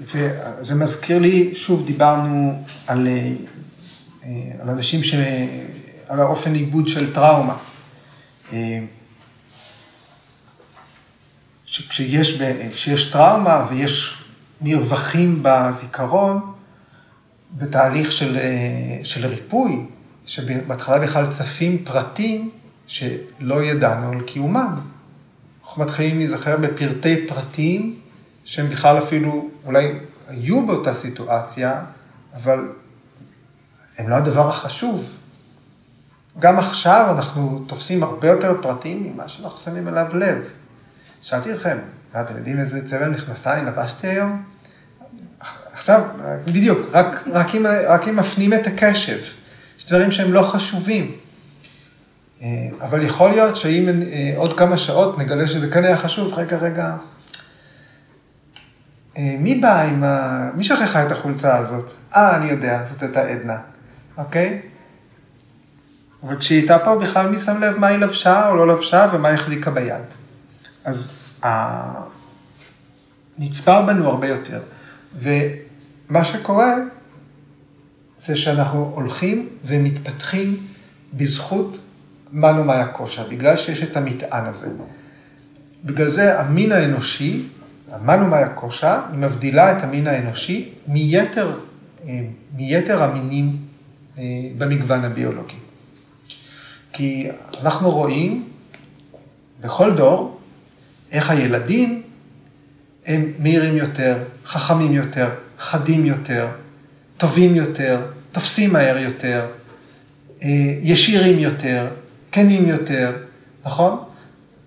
[0.00, 3.32] וזה מזכיר לי, שוב דיברנו על, אה,
[4.60, 5.14] על אנשים, ש...
[6.08, 7.56] על האופן עיבוד של טראומה.
[11.68, 14.22] שכשיש כשיש טראומה ויש
[14.60, 16.52] מרווחים בזיכרון,
[17.58, 19.86] בתהליך של, אה, של ריפוי,
[20.26, 22.50] שבהתחלה בכלל צפים פרטים
[22.86, 24.80] שלא ידענו על קיומם.
[25.62, 27.98] אנחנו מתחילים להיזכר בפרטי פרטים
[28.44, 31.80] שהם בכלל אפילו אולי היו באותה סיטואציה,
[32.34, 32.72] אבל
[33.98, 35.04] הם לא הדבר החשוב.
[36.38, 40.44] גם עכשיו אנחנו תופסים הרבה יותר פרטים ממה שאנחנו שמים אליו לב.
[41.22, 41.78] שאלתי אתכם,
[42.20, 44.42] אתם יודעים איזה צבע מכנסיים לבשתי היום?
[45.72, 46.02] עכשיו,
[46.44, 49.18] בדיוק, רק, רק, אם, רק אם מפנים את הקשב.
[49.78, 51.12] יש דברים שהם לא חשובים.
[52.42, 52.48] אה,
[52.80, 56.96] אבל יכול להיות שאם אה, עוד כמה שעות נגלה שזה כן היה חשוב, רגע, רגע,
[59.18, 60.50] אה, מי בא עם ה...
[60.54, 61.90] מי שכחה את החולצה הזאת?
[62.16, 63.58] אה, אני יודע, זאת הייתה עדנה,
[64.16, 64.60] אוקיי?
[66.22, 69.30] אבל כשהיא הייתה פה, בכלל מי שם לב מה היא לבשה או לא לבשה ומה
[69.30, 70.04] החזיקה ביד.
[70.88, 71.18] אז
[73.38, 74.60] נצבר בנו הרבה יותר.
[75.14, 76.74] ומה שקורה
[78.20, 80.56] זה שאנחנו הולכים ומתפתחים
[81.14, 81.78] בזכות
[82.32, 84.70] מנו מאיה קושה, בגלל שיש את המטען הזה.
[85.84, 87.42] בגלל זה המין האנושי,
[87.90, 91.58] המנו מאיה קושה, היא מבדילה את המין האנושי מיתר,
[92.06, 92.20] אה,
[92.56, 93.56] מיתר המינים
[94.18, 94.22] אה,
[94.58, 95.56] במגוון הביולוגי.
[96.92, 97.28] כי
[97.62, 98.48] אנחנו רואים
[99.60, 100.37] בכל דור
[101.12, 102.02] איך הילדים
[103.06, 105.28] הם מהירים יותר, חכמים יותר,
[105.58, 106.46] חדים יותר,
[107.16, 108.00] טובים יותר,
[108.32, 109.46] תופסים מהר יותר,
[110.42, 110.48] אה,
[110.82, 111.86] ישירים יותר,
[112.32, 113.12] כנים יותר,
[113.64, 113.98] נכון?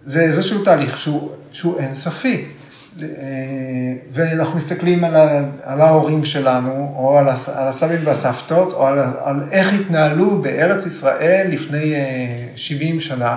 [0.06, 2.46] זה איזשהו תהליך שהוא, שהוא אינסופי.
[4.12, 9.00] ואנחנו מסתכלים על, ה, על ההורים שלנו, או על, הס, על הסבים והסבתות, או על,
[9.24, 11.94] על איך התנהלו בארץ ישראל לפני
[12.56, 13.36] 70 שנה.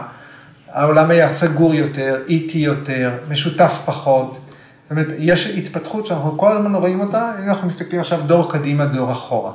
[0.75, 4.39] העולם היה סגור יותר, איטי יותר, משותף פחות.
[4.83, 8.87] זאת אומרת, יש התפתחות שאנחנו כל הזמן רואים אותה, אם אנחנו מסתכלים עכשיו דור קדימה,
[8.87, 9.53] דור אחורה.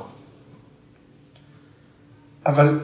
[2.46, 2.78] אבל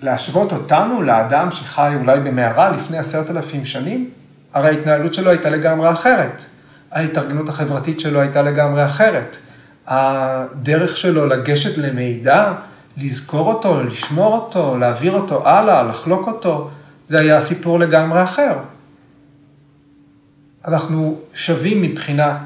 [0.00, 4.10] להשוות אותנו לאדם שחי אולי במערה לפני עשרת אלפים שנים,
[4.52, 6.44] הרי ההתנהלות שלו הייתה לגמרי אחרת.
[6.92, 9.36] ההתארגנות החברתית שלו הייתה לגמרי אחרת.
[9.86, 12.52] הדרך שלו לגשת למידע,
[12.96, 16.70] לזכור אותו, לשמור אותו, להעביר אותו הלאה, לחלוק אותו,
[17.08, 18.58] זה היה סיפור לגמרי אחר.
[20.64, 22.36] אנחנו שווים מבחינת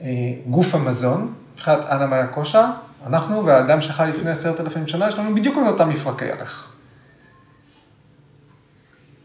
[0.00, 0.06] אה,
[0.46, 2.70] גוף המזון, מבחינת אנה מאיה קושה,
[3.06, 6.72] אנחנו והאדם שחי לפני עשרת אלפים שנה, יש לנו בדיוק את אותם מפרקי ערך.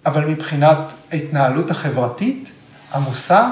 [0.05, 0.77] אבל מבחינת
[1.11, 2.51] ההתנהלות החברתית,
[2.91, 3.47] המוסר,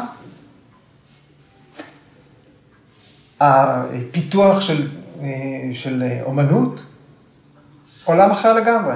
[3.39, 4.87] הפיתוח של,
[5.21, 5.27] אה,
[5.73, 6.85] של אומנות,
[8.05, 8.95] עולם אחר לגמרי.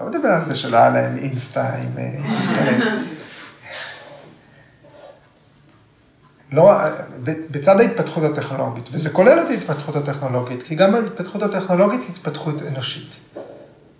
[0.00, 1.98] לא מדבר על זה שלא היה להם אינסטה עם.
[1.98, 2.16] אה,
[6.52, 6.72] לא,
[7.50, 13.16] בצד ההתפתחות הטכנולוגית, וזה כולל את ההתפתחות הטכנולוגית, כי גם ההתפתחות הטכנולוגית היא התפתחות אנושית.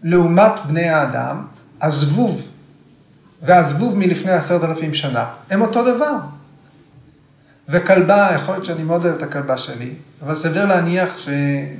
[0.02, 1.46] לעומת בני האדם,
[1.82, 2.48] הזבוב
[3.42, 6.14] והזבוב מלפני עשרת אלפים שנה, הם אותו דבר.
[7.70, 11.28] וכלבה, יכול להיות שאני מאוד אוהב את הכלבה שלי, אבל סביר להניח ש...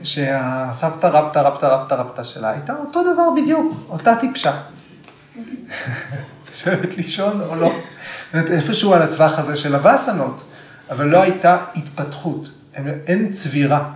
[0.02, 4.52] שהסבתא רבתא רבתא רבתא רבתא שלה הייתה אותו דבר בדיוק, אותה טיפשה.
[6.50, 7.66] יושבת לישון או לא.
[7.66, 10.42] זאת אומרת, איפשהו על הטווח הזה של הווסנות,
[10.90, 12.50] אבל לא הייתה התפתחות,
[13.06, 13.90] אין צבירה.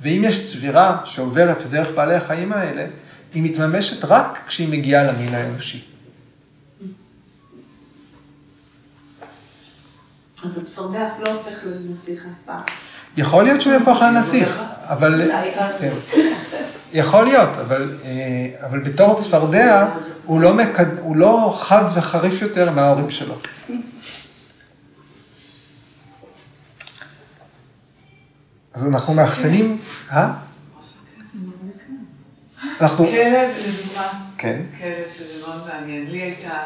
[0.00, 2.86] ואם יש צבירה שעוברת דרך בעלי החיים האלה,
[3.34, 5.93] היא מתממשת רק כשהיא מגיעה למין האנושי.
[10.44, 12.62] אז הצפרדע לא הופך לנסיך אף פעם.
[13.16, 15.30] יכול להיות שהוא יהפוך לנסיך, אבל...
[15.80, 15.92] כן.
[16.92, 19.88] יכול להיות, אבל, אה, אבל בתור צפרדע,
[20.24, 20.98] הוא לא, מקד...
[20.98, 23.34] הוא לא חד וחריף יותר מההורים שלו.
[28.74, 29.78] אז אנחנו מאחסנים,
[30.12, 30.32] אה?
[32.80, 33.06] אנחנו...
[33.06, 34.23] כלב, לדוגמה.
[34.38, 34.60] כן.
[34.78, 36.06] כלב שזה מאוד מעניין.
[36.10, 36.62] לי הייתה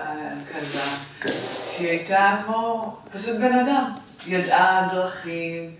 [0.52, 0.86] כלבה,
[1.20, 1.32] כן.
[1.66, 3.84] שהיא הייתה כמו פשוט בן אדם.
[4.26, 5.70] ידעה דרכים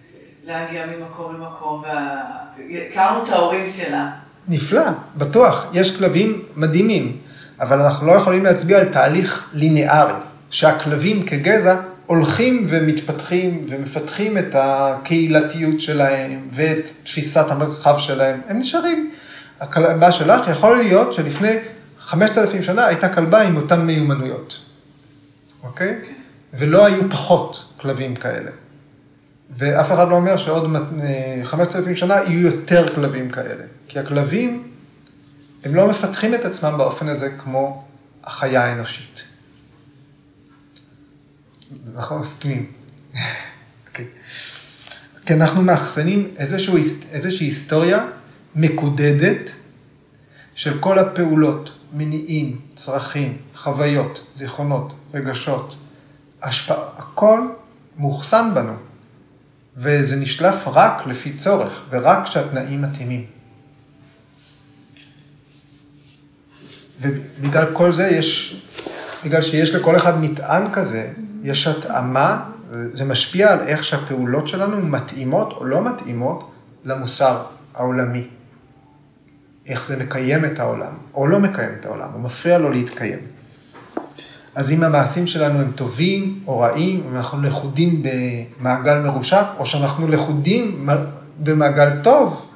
[0.44, 1.82] להגיע ממקום למקום,
[2.68, 4.10] והכרנו את ההורים שלה.
[4.48, 4.82] נפלא,
[5.16, 5.66] בטוח.
[5.72, 7.16] יש כלבים מדהימים,
[7.60, 10.12] אבל אנחנו לא יכולים להצביע על תהליך ליניארי,
[10.50, 18.40] שהכלבים כגזע הולכים ומתפתחים ומפתחים את הקהילתיות שלהם ואת תפיסת המרחב שלהם.
[18.48, 19.10] הם נשארים.
[19.60, 21.56] הכלבה שלך יכול להיות שלפני
[22.08, 24.60] חמשת אלפים שנה הייתה כלבה עם אותן מיומנויות,
[25.62, 25.98] אוקיי?
[26.54, 28.50] ולא היו פחות כלבים כאלה.
[29.56, 30.76] ואף אחד לא אומר שעוד
[31.44, 33.64] חמשת אלפים שנה יהיו יותר כלבים כאלה.
[33.88, 34.68] כי הכלבים,
[35.64, 37.84] הם לא מפתחים את עצמם באופן הזה כמו
[38.24, 39.24] החיה האנושית.
[41.96, 42.66] אנחנו מסכימים.
[43.88, 44.06] אוקיי.
[45.26, 46.34] כי אנחנו מאחסנים
[47.12, 48.06] איזושהי היסטוריה
[48.54, 49.50] מקודדת
[50.58, 55.76] של כל הפעולות, מניעים, צרכים, חוויות, זיכרונות, רגשות,
[56.42, 57.40] השפעה, הכל
[57.98, 58.72] מאוחסן בנו,
[59.76, 63.26] וזה נשלף רק לפי צורך, ורק כשהתנאים מתאימים.
[67.00, 68.60] ובגלל כל זה יש,
[69.24, 72.50] בגלל שיש לכל אחד מטען כזה, יש התאמה,
[72.92, 76.50] זה משפיע על איך שהפעולות שלנו מתאימות או לא מתאימות
[76.84, 77.42] למוסר
[77.74, 78.37] העולמי.
[79.68, 83.18] איך זה מקיים את העולם, או לא מקיים את העולם, או מפריע לו להתקיים.
[84.54, 90.08] אז אם המעשים שלנו הם טובים או רעים, אם אנחנו לכודים במעגל מרושע, או שאנחנו
[90.08, 90.88] לכודים
[91.38, 92.46] במעגל טוב,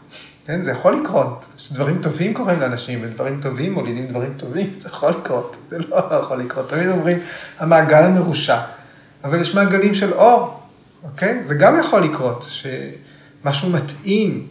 [0.44, 1.46] כן, זה יכול לקרות.
[1.56, 6.38] שדברים טובים קורים לאנשים, ודברים טובים מולידים דברים טובים, זה יכול לקרות, זה לא יכול
[6.38, 6.70] לקרות.
[6.70, 7.18] תמיד אומרים,
[7.58, 8.60] המעגל המרושע.
[9.24, 10.60] אבל יש מעגלים של אור,
[11.04, 11.40] אוקיי?
[11.44, 14.46] זה גם יכול לקרות, שמשהו מתאים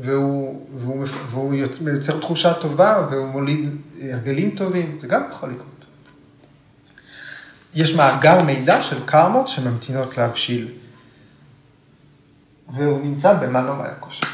[0.00, 3.68] והוא, והוא, והוא יוצר תחושה טובה והוא מוליד
[4.00, 5.84] הרגלים טובים, זה גם יכול לקרות.
[7.74, 10.68] יש מאגר מידע של קרמות שממתינות להבשיל,
[12.68, 14.26] והוא נמצא במנומי הכושר.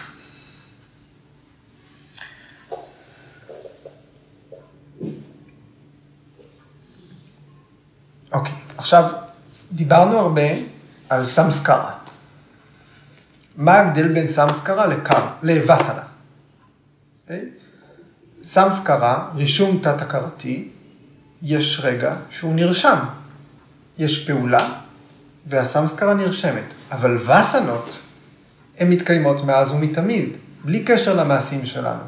[8.32, 9.10] אוקיי, עכשיו
[9.72, 10.42] דיברנו הרבה
[11.08, 11.95] על סמסקרה.
[13.56, 16.02] מה ההבדל בין סמסקרה לקר, לווסנה?
[17.28, 17.32] Okay?
[18.42, 20.68] סמסקרה, רישום תת-הכרתי,
[21.42, 22.98] יש רגע שהוא נרשם.
[23.98, 24.68] יש פעולה,
[25.46, 28.02] והסמסקרה נרשמת, אבל וסנות,
[28.78, 32.02] הן מתקיימות מאז ומתמיד, בלי קשר למעשים שלנו.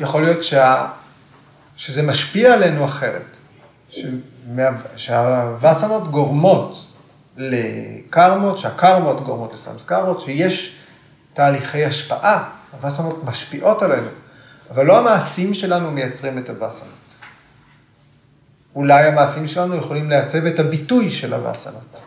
[0.00, 0.86] יכול להיות שה...
[1.76, 3.36] שזה משפיע עלינו אחרת,
[3.90, 4.00] ש...
[4.96, 6.87] שהווסנות גורמות
[7.38, 10.76] לקרמות, שהקרמות גורמות לסמסקרות, שיש
[11.32, 14.08] תהליכי השפעה, הווסנות משפיעות עלינו,
[14.70, 16.92] אבל לא המעשים שלנו מייצרים את הווסנות.
[18.74, 22.02] אולי המעשים שלנו יכולים לייצב את הביטוי של הווסנות.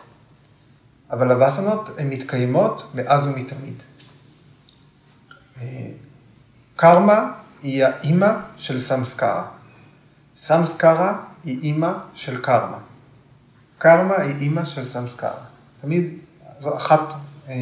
[1.10, 3.82] אבל הווסנות הן מתקיימות מאז ומתמיד.
[6.76, 9.44] קרמה היא האימא של סמסקרה.
[10.36, 12.78] סמסקרה היא אימא של קרמה.
[13.82, 15.44] קרמה היא אימא של סמסקרה.
[15.80, 16.04] תמיד
[16.60, 17.14] זו אחת
[17.48, 17.54] אה,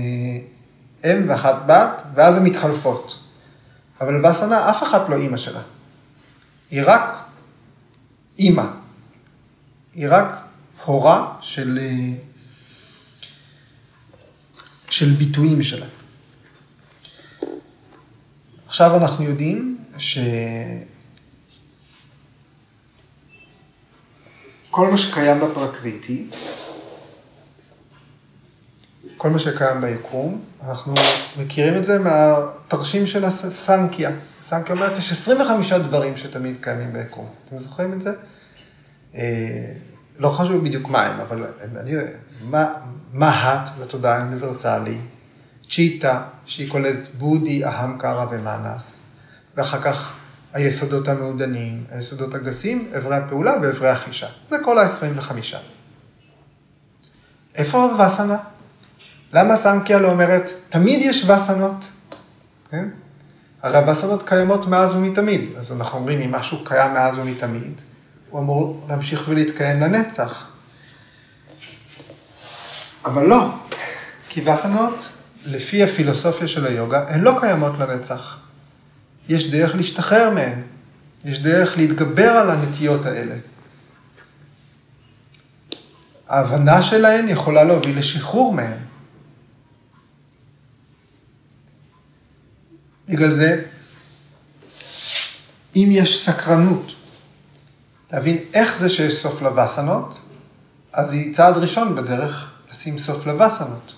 [1.05, 3.21] אם ואחת בת, ואז הן מתחלפות.
[4.01, 5.61] אבל באסנה אף אחת לא אימא שלה.
[6.71, 7.25] היא רק
[8.39, 8.65] אימא.
[9.95, 10.37] היא רק
[10.85, 12.13] הורה של, אה,
[14.91, 15.87] של ביטויים שלה.
[18.67, 19.79] עכשיו אנחנו יודעים
[24.71, 26.27] שכל מה שקיים בפרקריטי,
[29.17, 30.95] כל מה שקיים ביקום, אנחנו
[31.39, 34.11] מכירים את זה מהתרשים של הסנקיה.
[34.41, 37.27] הסנקיה אומרת, יש 25 דברים שתמיד קיימים ביקום.
[37.45, 38.13] אתם זוכרים את זה?
[39.15, 39.73] אה,
[40.19, 41.47] לא חשוב בדיוק מה הם, אבל
[41.77, 41.93] אני,
[42.43, 42.75] מה,
[43.13, 44.99] מהט, זו תודעה אוניברסלי,
[45.71, 49.07] צ'יטה, שהיא כוללת בודי, אהם קרא ומאנס,
[49.57, 50.20] ואחר כך
[50.53, 54.29] היסודות המעודנים, היסודות הגסים, אברי הפעולה ואברי החישה.
[54.51, 55.33] זה כל ה-25.
[57.55, 58.37] איפה הווסנה?
[59.33, 61.85] למה סנקיה לא אומרת, תמיד יש וסנות?
[62.71, 62.89] כן?
[63.63, 67.81] הרי הווסנות קיימות מאז ומתמיד, אז אנחנו אומרים, אם משהו קיים מאז ומתמיד,
[68.31, 70.49] הוא אמור להמשיך ולהתקיים לנצח.
[73.05, 73.49] אבל לא,
[74.29, 75.09] כי וסנות,
[75.47, 78.40] לפי הפילוסופיה של היוגה, הן לא קיימות לנצח.
[79.31, 80.63] יש דרך להשתחרר מהן,
[81.25, 83.35] יש דרך להתגבר על הנטיות האלה.
[86.29, 88.79] ההבנה שלהן יכולה להוביל לשחרור מהן.
[93.09, 93.65] בגלל זה,
[95.77, 96.93] אם יש סקרנות
[98.13, 100.21] להבין איך זה שיש סוף לווסנות,
[100.93, 103.93] אז היא צעד ראשון בדרך לשים סוף לווסנות.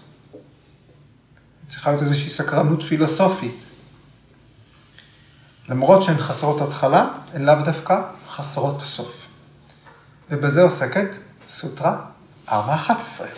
[1.68, 3.71] צריכה להיות איזושהי סקרנות פילוסופית.
[5.68, 9.26] למרות שהן חסרות התחלה, הן לאו דווקא חסרות סוף.
[10.30, 11.08] ובזה עוסקת
[11.48, 11.96] סוטרה
[12.48, 13.28] 411.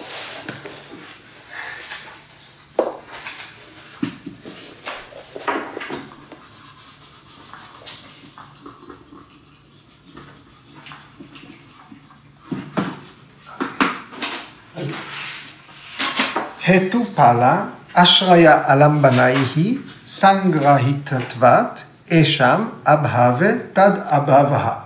[16.68, 24.80] הטו פאלה, אשריה אלמבנאי סנגרהיטתוות, אשם, אבהווה, תד אבהבה.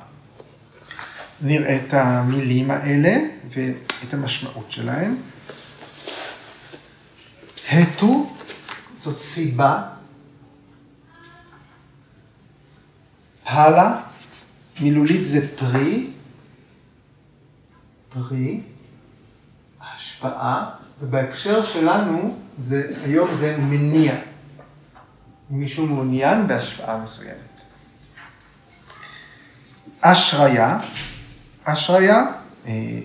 [1.43, 3.16] נראה את המילים האלה
[3.55, 5.14] ואת המשמעות שלהן.
[7.73, 8.31] הטו
[9.01, 9.83] זאת סיבה,
[13.45, 14.01] פאלה,
[14.81, 16.07] מילולית זה פרי,
[18.09, 18.61] פרי,
[19.81, 24.14] השפעה, ובהקשר שלנו, זה, היום זה מניע.
[25.51, 27.34] מישהו מעוניין בהשפעה מסוימת.
[30.01, 30.78] אשריה,
[31.64, 32.26] אשריה
[32.66, 33.01] אה,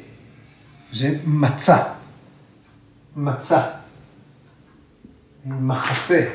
[0.92, 1.84] זה מצע,
[3.16, 3.62] מצע,
[5.46, 6.30] מחסה,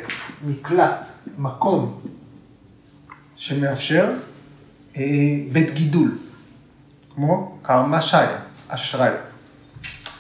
[0.45, 2.01] מקלט, מקום,
[3.37, 4.13] שמאפשר
[4.97, 5.03] אה,
[5.53, 6.19] בית גידול,
[7.15, 8.39] כמו קרמה שיה,
[8.69, 9.13] אשראי,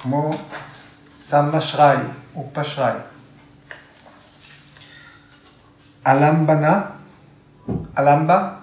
[0.03, 0.30] כמו
[1.20, 1.97] סמאשראי,
[2.36, 2.99] ופשראי.
[6.09, 6.83] אלמבנה,
[7.99, 8.55] אלמבה,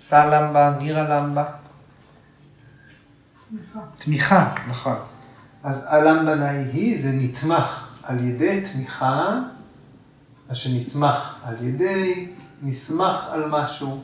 [0.00, 1.44] סלמבה, נירלמבה.
[3.48, 3.80] תמיכה.
[3.98, 4.96] תמיכה, נכון.
[5.62, 9.40] אז אלמבנה היא, זה נתמך על ידי תמיכה,
[10.48, 14.02] מה שנתמך על ידי, נסמך על משהו.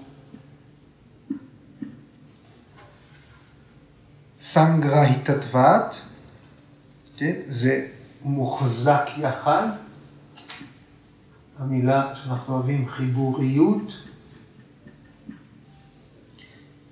[4.41, 6.03] סנגרה התתוות,
[7.16, 7.35] כן?
[7.49, 7.87] זה
[8.22, 9.68] מוחזק יחד.
[11.59, 13.92] המילה שאנחנו אוהבים חיבוריות.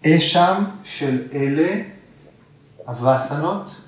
[0.07, 1.83] אשם של אלה,
[2.87, 3.81] הווסנות.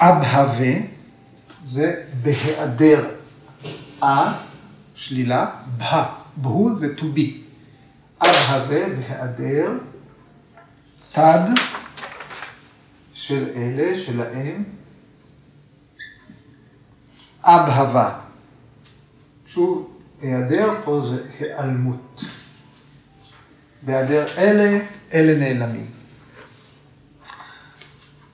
[0.00, 0.74] אבהווה,
[1.66, 3.10] זה בהיעדר
[4.02, 4.06] א,
[4.94, 7.30] שלילה, בה, בהו זה to be.
[8.20, 9.70] אבהווה בהיעדר
[11.12, 11.48] תד
[13.14, 14.64] של אלה, שלהם,
[17.46, 18.18] אבהבה.
[19.46, 19.90] שוב,
[20.22, 22.24] היעדר פה זה היעלמות.
[23.82, 24.78] בהיעדר אלה,
[25.12, 25.86] אלה נעלמים.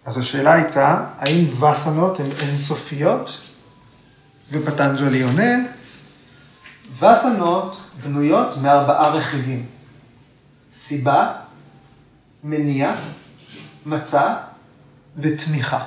[0.04, 3.40] אז השאלה הייתה, האם וסנות הן אינסופיות?
[4.50, 5.52] ופטנג'לי עונה,
[6.98, 9.66] וסנות בנויות מארבעה רכיבים.
[10.74, 11.32] סיבה,
[12.44, 12.94] מניע,
[13.86, 14.34] מצע
[15.16, 15.84] ותמיכה.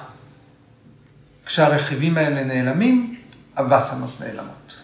[1.45, 3.14] כשהרכיבים האלה נעלמים,
[3.58, 4.82] הווסנות נעלמות.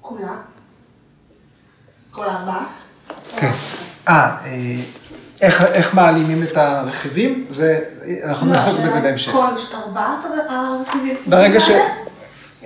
[0.00, 0.36] כולם?
[2.10, 2.66] כל ארבעה?
[3.36, 3.50] כן.
[4.08, 4.76] אה, אה,
[5.40, 7.46] איך, איך מעלימים את הרכיבים?
[7.50, 7.80] זה,
[8.24, 9.32] אנחנו לא, נעסוק בזה בהמשך.
[9.32, 10.18] כל ארבעת
[10.48, 11.70] הרכיבים ברגע ש...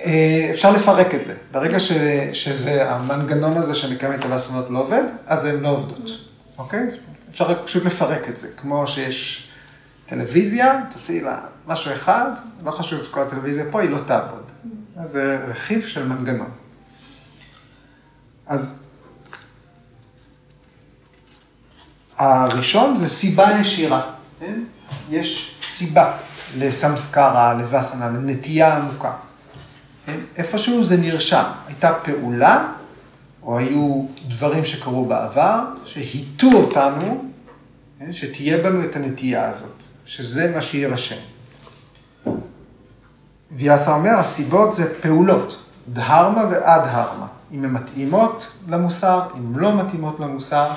[0.05, 1.33] אה, אפשר לפרק את זה.
[1.51, 1.91] ברגע ש,
[2.33, 6.11] שזה, המנגנון הזה שמקיים את הווסנות לא עובד, אז הן לא עובדות,
[6.57, 6.87] אוקיי?
[7.29, 8.47] אפשר פשוט לפרק את זה.
[8.57, 9.49] כמו שיש
[10.05, 11.37] טלוויזיה, תוציאי לה
[11.67, 12.31] משהו אחד,
[12.65, 14.48] לא חשוב שכל הטלוויזיה פה, היא לא תעבוד.
[15.03, 16.49] אז זה רכיב של מנגנון.
[18.47, 18.87] אז
[22.17, 24.59] הראשון זה סיבה ישירה, כן?
[25.09, 26.17] יש סיבה
[26.57, 29.13] לסמסקרה, לווסנה, לנטייה עמוקה.
[30.05, 30.19] כן?
[30.37, 32.71] איפשהו זה נרשם, הייתה פעולה,
[33.43, 37.31] או היו דברים שקרו בעבר, שהיטו אותנו,
[37.99, 38.13] כן?
[38.13, 39.75] שתהיה בנו את הנטייה הזאת,
[40.05, 41.38] שזה מה שיירשם.
[43.51, 47.27] ויאסר אומר, הסיבות זה פעולות, דהרמה ואדהרמה.
[47.51, 50.67] אם הן מתאימות למוסר, אם לא מתאימות למוסר,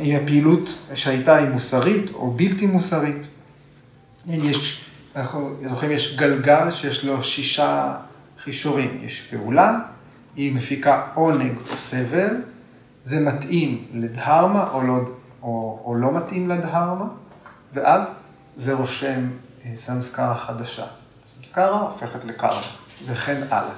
[0.00, 3.28] אם הפעילות שהייתה היא מוסרית או בלתי מוסרית.
[4.26, 4.84] יש,
[5.16, 7.94] אנחנו זוכרים, יש גלגל שיש לו שישה
[8.44, 9.00] חישורים.
[9.02, 9.78] יש פעולה,
[10.36, 12.36] היא מפיקה עונג או סבל,
[13.04, 14.98] זה מתאים לדהרמה או לא,
[15.42, 17.04] או, או לא מתאים לדהרמה,
[17.74, 18.18] ואז
[18.56, 19.28] זה רושם
[19.64, 20.86] אה, סמסקרה חדשה.
[21.42, 22.60] סמסקרה הופכת לקרמה,
[23.06, 23.74] וכן הלאה.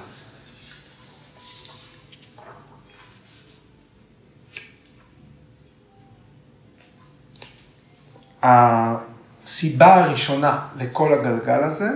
[8.43, 11.89] הסיבה הראשונה לכל הגלגל הזה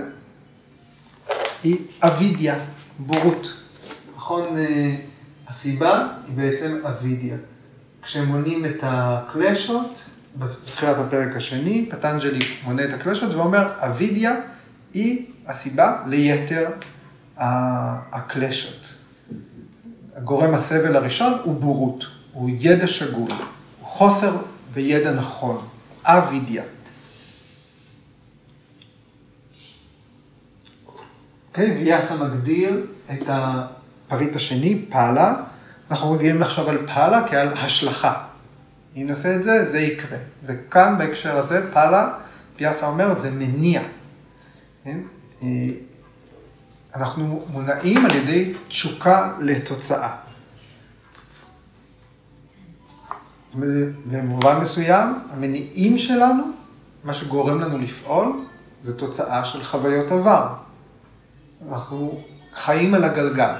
[1.62, 2.54] היא אבידיה,
[2.98, 3.54] בורות.
[4.16, 4.58] נכון?
[4.58, 4.96] אה,
[5.48, 7.36] הסיבה היא בעצם אבידיה.
[8.02, 10.04] כשמונים את הקלשות,
[10.38, 14.36] בתחילת הפרק השני, פטנג'לי מונה את הקלשות ואומר, אבידיה
[14.94, 16.70] היא הסיבה ליתר
[18.12, 18.94] הקלשות.
[20.16, 24.36] הגורם הסבל הראשון הוא בורות, הוא ידע שגוי, הוא חוסר
[24.74, 25.58] בידע נכון.
[26.04, 26.62] אבידיה.
[31.48, 35.34] אוקיי, ויאסה מגדיר את הפריט השני, פעלה.
[35.90, 38.24] אנחנו רגילים לחשוב על פעלה כעל השלכה.
[38.96, 40.18] אם נעשה את זה, זה יקרה.
[40.46, 42.12] וכאן, בהקשר הזה, פעלה,
[42.56, 43.82] פיאסה אומר, זה מניע.
[44.84, 44.98] כן?
[46.94, 50.16] אנחנו מונעים על ידי תשוקה לתוצאה.
[54.06, 56.42] במובן מסוים, המניעים שלנו,
[57.04, 58.46] מה שגורם לנו לפעול,
[58.82, 60.48] זה תוצאה של חוויות עבר.
[61.68, 62.20] אנחנו
[62.54, 63.54] חיים על הגלגל.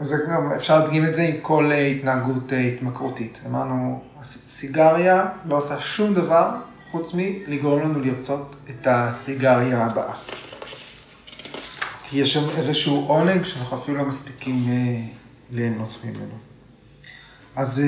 [0.00, 3.40] זה גם, אפשר להדגים את זה עם כל אה, התנהגות אה, התמכרותית.
[3.46, 6.50] אמרנו, סיגריה לא עושה שום דבר
[6.90, 10.14] חוץ מלגרום לנו לרצות את הסיגריה הבאה.
[12.08, 15.00] כי יש שם איזשהו עונג שאנחנו אפילו לא מספיקים אה,
[15.50, 16.34] ליהנות ממנו.
[17.56, 17.82] אז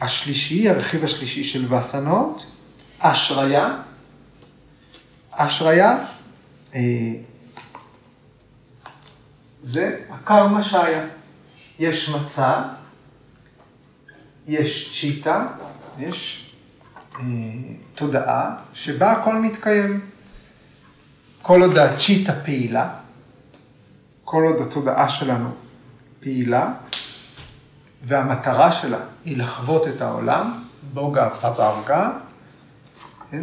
[0.00, 2.46] השלישי, הרכיב השלישי של וסנות,
[2.98, 3.76] אשריה.
[5.32, 6.04] אשריה
[9.62, 11.04] זה הקרמה שהיה.
[11.78, 12.62] יש מצע,
[14.46, 15.46] יש צ'יטה,
[15.98, 16.50] יש
[17.14, 17.20] אה,
[17.94, 20.00] תודעה שבה הכל מתקיים.
[21.42, 22.88] כל עוד הצ'יטה פעילה,
[24.24, 25.50] כל עוד התודעה שלנו
[26.20, 26.72] פעילה,
[28.02, 32.10] והמטרה שלה היא לחוות את העולם, בוגה פברגה,
[33.30, 33.42] כן?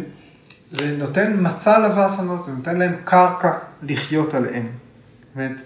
[0.70, 4.66] זה נותן מצע לווסנות, זה נותן להם קרקע לחיות עליהם.
[4.66, 5.62] זאת אומרת,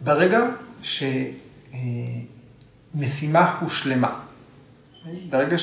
[0.00, 0.40] ברגע
[2.94, 4.20] שמשימה הושלמה,
[5.30, 5.56] ברגע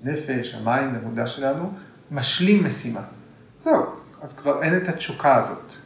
[0.00, 1.72] שהנפש, המים, המודע שלנו,
[2.10, 3.02] משלים משימה.
[3.60, 3.86] זהו,
[4.20, 5.70] אז כבר אין את התשוקה הזאת.
[5.70, 5.80] זאת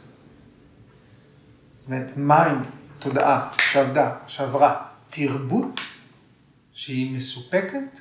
[1.87, 2.67] אומרת, מיינד,
[2.99, 5.79] תודעה, שעבדה, שעברה, תרבות,
[6.71, 7.99] שהיא מסופקת,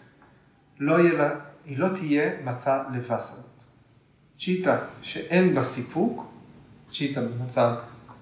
[0.79, 1.31] לא יהיה לה,
[1.65, 3.65] היא לא תהיה מצע לבסרות.
[4.39, 6.34] צ'יטה שאין בה סיפוק,
[6.95, 7.75] צ'יטה במצב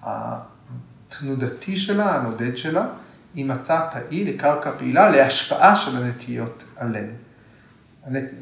[0.03, 2.87] התנודתי שלה, הנודד שלה,
[3.33, 7.13] היא מצע פעיל, היא קרקע פעילה להשפעה של הנטיות עלינו.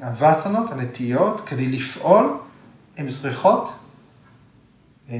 [0.01, 2.37] הווסנות, הנטיות, כדי לפעול,
[2.97, 3.75] הן צריכות
[5.09, 5.15] אה,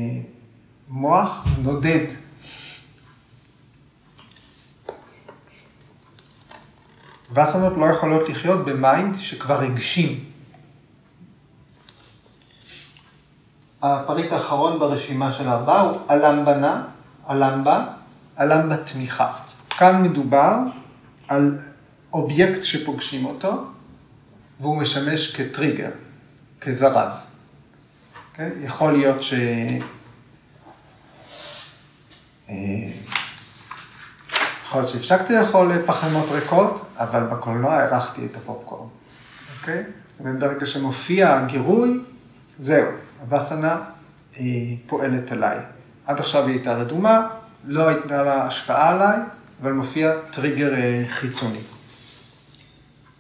[0.90, 2.06] מוח נודד.
[7.34, 10.31] וסנות לא יכולות לחיות ב mind שכבר הגשים.
[13.82, 16.84] הפריט האחרון ברשימה של הארבעה הוא אלמבנה,
[17.30, 17.86] אלמבה,
[18.40, 19.34] אלמבה תמיכה.
[19.70, 20.56] כאן מדובר
[21.28, 21.58] על
[22.14, 23.66] אובייקט שפוגשים אותו,
[24.60, 25.90] והוא משמש כטריגר,
[26.62, 27.32] כזרז.
[27.32, 28.38] Okay?
[28.38, 28.50] כן?
[28.64, 29.34] יכול להיות ש...
[32.50, 32.56] אה,
[34.66, 38.88] יכול להיות שהפסקתי לאכול פחמימות ריקות, אבל בקולנוע הערכתי את הפופקורן.
[39.60, 39.80] אוקיי?
[39.80, 39.84] Okay?
[40.08, 42.00] זאת אומרת, ברגע שמופיע הגירוי,
[42.60, 42.92] זהו,
[43.22, 43.82] הווסנה
[44.38, 44.44] אה,
[44.88, 45.58] פועלת עליי.
[46.06, 47.28] עד עכשיו היא הייתה רדומה,
[47.66, 49.18] לא הייתה לה השפעה עליי,
[49.62, 51.62] אבל מופיע טריגר אה, חיצוני.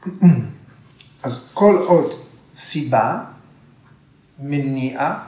[1.24, 2.12] אז כל עוד
[2.56, 3.24] סיבה,
[4.40, 5.24] מניעה,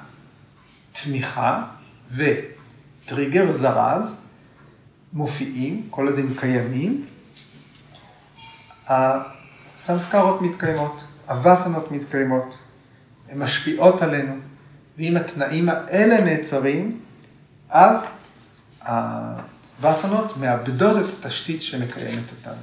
[0.91, 1.63] תמיכה
[2.11, 4.27] וטריגר זרז
[5.13, 7.05] מופיעים, כל עוד הם קיימים,
[8.87, 12.57] הסמסקרות מתקיימות, הווסנות מתקיימות,
[13.29, 14.33] הן משפיעות עלינו,
[14.97, 17.01] ואם התנאים האלה נעצרים,
[17.69, 18.07] אז
[19.79, 22.55] הווסנות מאבדות את התשתית שמקיימת אותן.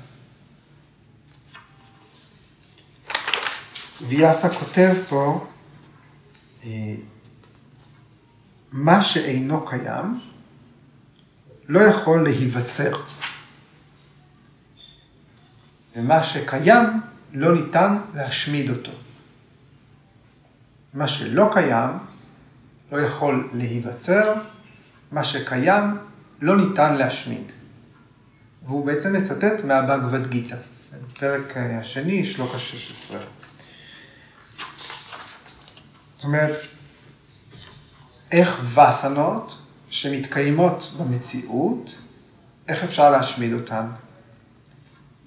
[4.08, 5.46] ויאסה כותב פה,
[6.64, 6.94] אה,
[8.72, 10.20] מה שאינו קיים
[11.68, 12.92] לא יכול להיווצר.
[15.96, 16.86] ומה שקיים
[17.32, 18.92] לא ניתן להשמיד אותו.
[20.94, 21.90] מה שלא קיים
[22.92, 24.34] לא יכול להיווצר,
[25.12, 25.98] מה שקיים
[26.40, 27.52] לא ניתן להשמיד.
[28.62, 30.56] והוא בעצם מצטט מהבגבד גיתא,
[31.18, 33.20] פרק השני, שלוק השש עשרה.
[36.16, 36.56] זאת אומרת,
[38.32, 39.58] איך וסנות
[39.90, 41.94] שמתקיימות במציאות,
[42.68, 43.86] איך אפשר להשמיד אותן?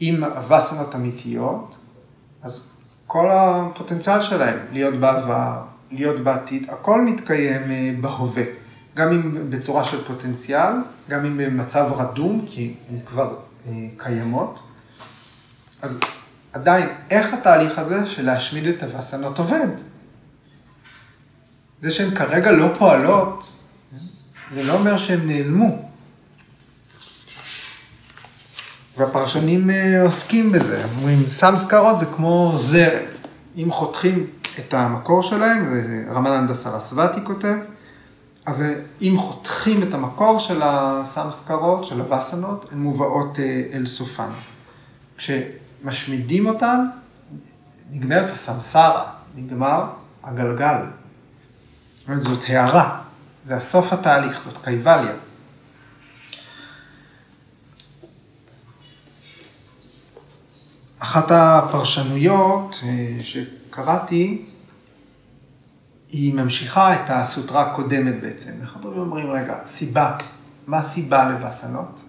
[0.01, 1.76] אם הווסנות אמיתיות,
[2.41, 2.68] אז
[3.07, 8.43] כל הפוטנציאל שלהם, להיות בעבר, להיות בעתיד, הכל מתקיים אה, בהווה.
[8.95, 10.73] גם אם בצורה של פוטנציאל,
[11.09, 13.35] גם אם במצב רדום, כי הן כבר
[13.67, 14.59] אה, קיימות.
[15.81, 15.99] אז
[16.53, 19.67] עדיין, איך התהליך הזה של להשמיד את הווסנות עובד?
[21.81, 23.53] זה שהן כרגע לא פועלות,
[24.53, 25.89] זה לא אומר שהן נעלמו.
[28.97, 33.03] והפרשנים אה, עוסקים בזה, אומרים, סמסקרות זה כמו זרם.
[33.57, 34.27] אם חותכים
[34.60, 37.56] את המקור שלהם, זה רמננדה סרסווטי כותב,
[38.45, 38.66] אז
[39.01, 44.30] אם חותכים את המקור של הסמסקרות, של הווסנות, הן מובאות אה, אל סופן.
[45.18, 46.86] כשמשמידים אותן,
[47.91, 49.84] נגמרת הסמסרה, נגמר
[50.24, 50.78] הגלגל.
[52.20, 53.01] זאת הערה,
[53.45, 55.14] זה הסוף התהליך, זאת קייבליה.
[60.99, 63.24] אחת הפרשנויות אה,
[63.74, 64.41] שקראתי,
[66.09, 68.51] היא ממשיכה את הסוטרה הקודמת בעצם.
[68.61, 70.17] איך אומרים, רגע, סיבה,
[70.67, 72.03] מה הסיבה לווסנות?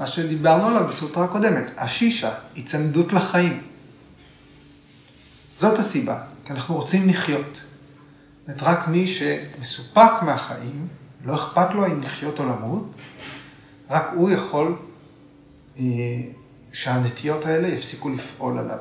[0.00, 3.62] מה שדיברנו עליו בסוטרה הקודמת, השישה, היצמדות לחיים.
[5.56, 7.64] זאת הסיבה, כי אנחנו רוצים לחיות.
[8.48, 10.88] זאת רק מי שמסופק מהחיים,
[11.24, 12.94] לא אכפת לו אם לחיות או למות,
[13.90, 14.76] רק הוא יכול
[15.78, 15.84] אה,
[16.72, 18.78] שהנטיות האלה יפסיקו לפעול עליו.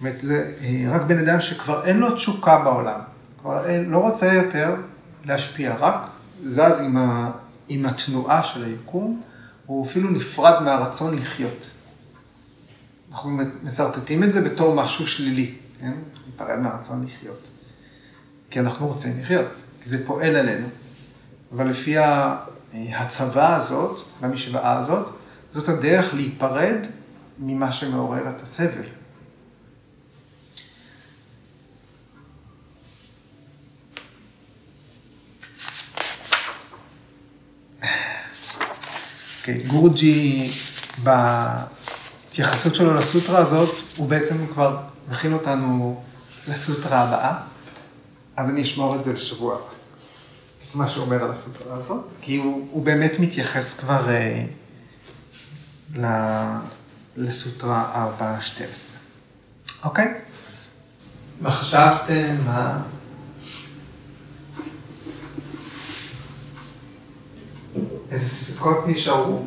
[0.00, 3.00] אומרת, זה אה, רק בן אדם שכבר אין לו תשוקה בעולם,
[3.40, 4.74] כבר אין, לא רוצה יותר
[5.24, 6.10] להשפיע, רק
[6.44, 7.30] זז עם, ה,
[7.68, 9.22] עם התנועה של היקום,
[9.66, 11.70] הוא אפילו נפרד מהרצון לחיות.
[13.10, 15.92] אנחנו מסרטטים את זה בתור משהו שלילי, כן?
[16.26, 17.48] להיפרד מהרצון לחיות.
[18.50, 20.66] כי אנחנו רוצים לחיות, כי זה פועל עלינו.
[21.52, 21.94] אבל לפי
[22.72, 25.06] ההצבה הזאת, במשוואה הזאת,
[25.52, 26.76] זאת הדרך להיפרד
[27.38, 28.82] ממה שמעורר את הסבל.
[28.82, 29.00] Okay,
[37.82, 38.20] אוקיי,
[39.66, 40.50] גורג'י,
[41.02, 44.80] בהתייחסות שלו לסוטרה הזאת, הוא בעצם כבר
[45.10, 46.02] מכין אותנו
[46.48, 47.34] לסוטרה הבאה,
[48.36, 49.58] אז אני אשמור את זה לשבוע.
[50.70, 54.44] את מה שהוא אומר על הסוטרה הזאת, כי הוא, הוא באמת מתייחס כבר אה,
[55.96, 56.06] ל,
[57.16, 58.62] לסוטרה 4.12.
[59.84, 60.14] אוקיי?
[61.40, 62.36] מה חשבתם?
[62.46, 62.82] מה...
[68.10, 69.42] איזה ספקות נשארו?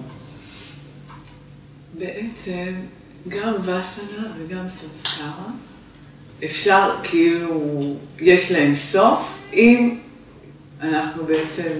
[1.97, 2.73] בעצם
[3.27, 5.31] גם וסנה וגם סנסקרה,
[6.45, 9.97] אפשר, כאילו, יש להם סוף, אם
[10.81, 11.71] אנחנו בעצם,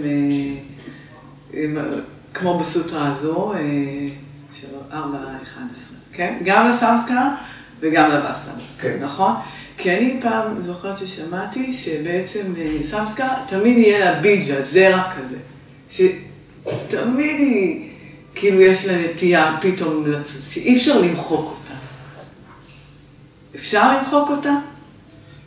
[1.54, 1.82] אה,
[2.34, 3.54] כמו בסוטרה הזו,
[4.92, 6.38] 4, אה, 11, כן?
[6.46, 7.36] גם לסמסקרה
[7.80, 8.98] וגם לווסנה, כן.
[9.02, 9.34] נכון?
[9.78, 15.38] כי אני פעם זוכרת ששמעתי שבעצם אה, סמסקרה תמיד יהיה לה ביג'ה, זרע כזה.
[16.68, 17.89] שתמיד היא,
[18.36, 21.74] כאילו יש לה נטייה פתאום לצוץ, שאי אפשר למחוק אותה.
[23.55, 24.53] אפשר למחוק אותה?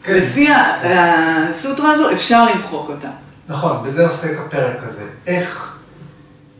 [0.02, 0.14] כן.
[0.14, 3.10] לפי הסוטרה הזו אפשר למחוק אותה.
[3.48, 5.08] נכון, בזה עוסק הפרק הזה.
[5.26, 5.78] איך,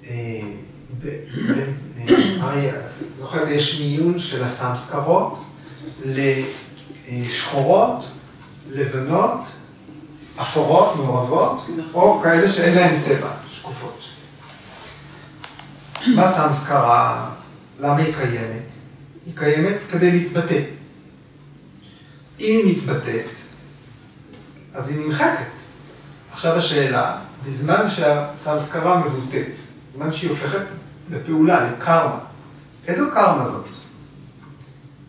[0.07, 0.41] אה,
[2.41, 2.69] הרי,
[3.19, 5.43] זוכרת, יש מיון של הסמסקרות
[6.05, 8.05] לשחורות,
[8.71, 9.41] לבנות,
[10.41, 12.03] אפורות, מעורבות, נכון.
[12.03, 14.16] או כאלה שאין להן צבע, שקופות.
[16.15, 17.31] מה סמסקרה,
[17.81, 18.73] למה היא קיימת?
[19.27, 20.61] היא קיימת כדי להתבטא.
[22.41, 23.31] אם היא מתבטאת,
[24.75, 25.59] אז היא נמחקת.
[26.33, 29.59] עכשיו השאלה, בזמן שהסמסקרה מבוטאת,
[29.93, 30.63] בזמן שהיא הופכת
[31.11, 32.19] לפעולה, לקרמה,
[32.87, 33.69] איזו קרמה זאת?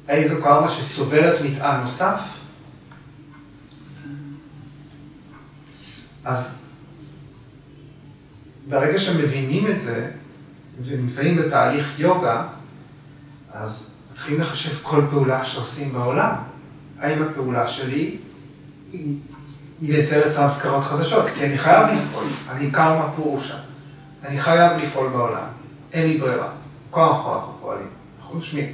[0.07, 2.19] האם זו קרמה שסוברת מטען נוסף?
[6.25, 6.49] אז
[8.67, 10.11] ברגע שמבינים את זה
[10.84, 12.47] ונמצאים בתהליך יוגה,
[13.51, 16.36] אז מתחילים לחשב כל פעולה שעושים בעולם.
[16.99, 18.17] האם הפעולה שלי
[18.91, 19.17] היא
[19.82, 21.25] מייצרת סמסקרות חדשות?
[21.36, 23.57] כי אני חייב לפעול, אני קרמה פורושה.
[24.25, 25.47] אני חייב לפעול בעולם,
[25.93, 26.49] אין לי ברירה.
[26.91, 27.88] כוח אנחנו פועלים,
[28.19, 28.71] אנחנו נושמים.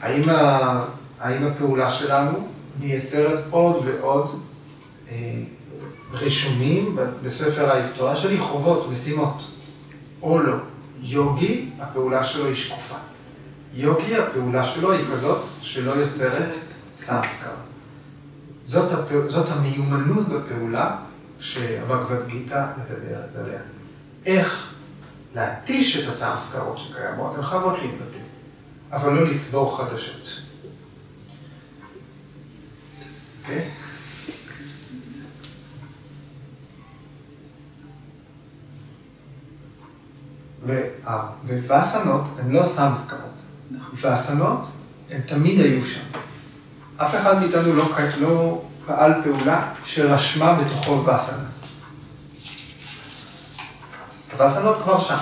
[0.00, 0.84] האם, ה...
[1.20, 2.48] האם הפעולה שלנו
[2.80, 4.42] מייצרת עוד ועוד
[5.10, 5.14] אה,
[6.12, 9.50] רישומים בספר ההיסטוריה שלי, חובות, משימות,
[10.22, 10.56] או לא.
[11.00, 12.96] יוגי, הפעולה שלו היא שקופה.
[13.74, 16.54] יוגי, הפעולה שלו היא כזאת שלא יוצרת
[16.96, 17.50] סמסקר.
[18.66, 19.14] זאת, הפע...
[19.28, 20.96] זאת המיומנות בפעולה
[21.38, 23.60] שהבגבד גיתא מדברת עליה.
[24.26, 24.72] איך
[25.34, 28.18] להתיש את הסמסקרות שקיימות, הן חייבות להתבטא.
[28.92, 30.40] אבל לא לצבור חדשות.
[33.42, 33.68] אוקיי?
[41.68, 43.20] ווסנות הן לא סמסקרות.
[43.94, 44.66] וסנות
[45.10, 46.00] הן תמיד היו שם.
[46.96, 47.84] אף אחד מאיתנו לא,
[48.20, 51.44] לא פעל פעולה שרשמה בתוכו וסנה.
[54.32, 55.18] הווסנות כבר שם,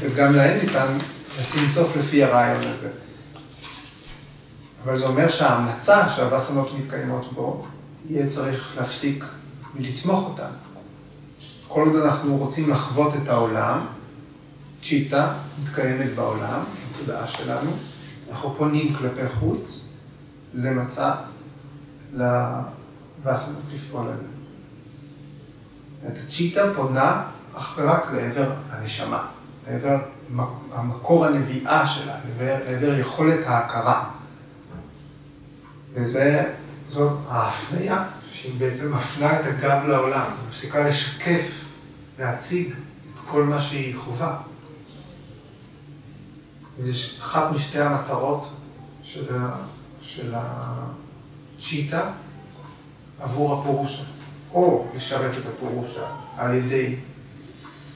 [0.00, 0.98] וגם להן ניתן
[1.40, 2.90] לשים סוף לפי הרעיון הזה.
[4.84, 7.66] אבל זה אומר שההמלצה שהווסנות מתקיימות בו,
[8.08, 9.24] יהיה צריך להפסיק
[9.76, 10.50] ולתמוך אותן.
[11.68, 13.86] כל עוד אנחנו רוצים לחוות את העולם,
[14.82, 16.60] צ'יטה מתקיימת בעולם,
[16.92, 17.70] בתודעה שלנו,
[18.30, 19.88] אנחנו פונים כלפי חוץ,
[20.54, 21.14] זה מצע
[22.12, 24.38] לווסנות לפעול עלינו.
[26.06, 27.22] את הצ'יטה פונה
[27.54, 29.26] אך ורק לעבר הנשמה,
[29.68, 29.98] לעבר
[30.72, 34.10] המקור הנביאה שלה, לעבר יכולת ההכרה.
[35.94, 41.64] וזאת ההפניה, שהיא בעצם מפנה את הגב לעולם, מפסיקה לשקף,
[42.18, 44.36] להציג את כל מה שהיא חובה.
[46.84, 48.52] יש אחת משתי המטרות
[49.02, 49.56] של, ה,
[50.00, 52.10] של הצ'יטה
[53.20, 54.02] עבור הפורושה,
[54.52, 56.06] או לשרת את הפורושה
[56.36, 56.96] על ידי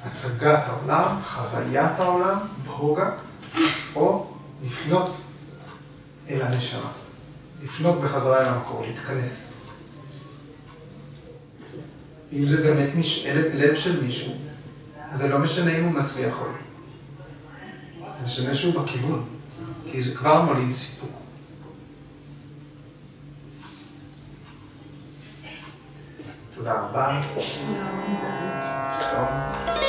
[0.04, 3.10] הצגת העולם, חוויית העולם, בהוגה,
[3.94, 4.26] או
[4.64, 5.10] לפנות
[6.30, 6.90] אל הנשמה,
[7.64, 9.54] לפנות בחזרה אל המקור, להתכנס.
[12.32, 13.26] אם זה באמת מש...
[13.54, 14.32] לב של מישהו,
[15.12, 16.71] זה לא משנה אם הוא מצליח או לא.
[18.22, 19.24] זה משנה שהוא בכיוון,
[19.90, 21.08] כי זה כבר מוליד סיפור.
[26.54, 27.22] תודה רבה.
[29.00, 29.81] שלום.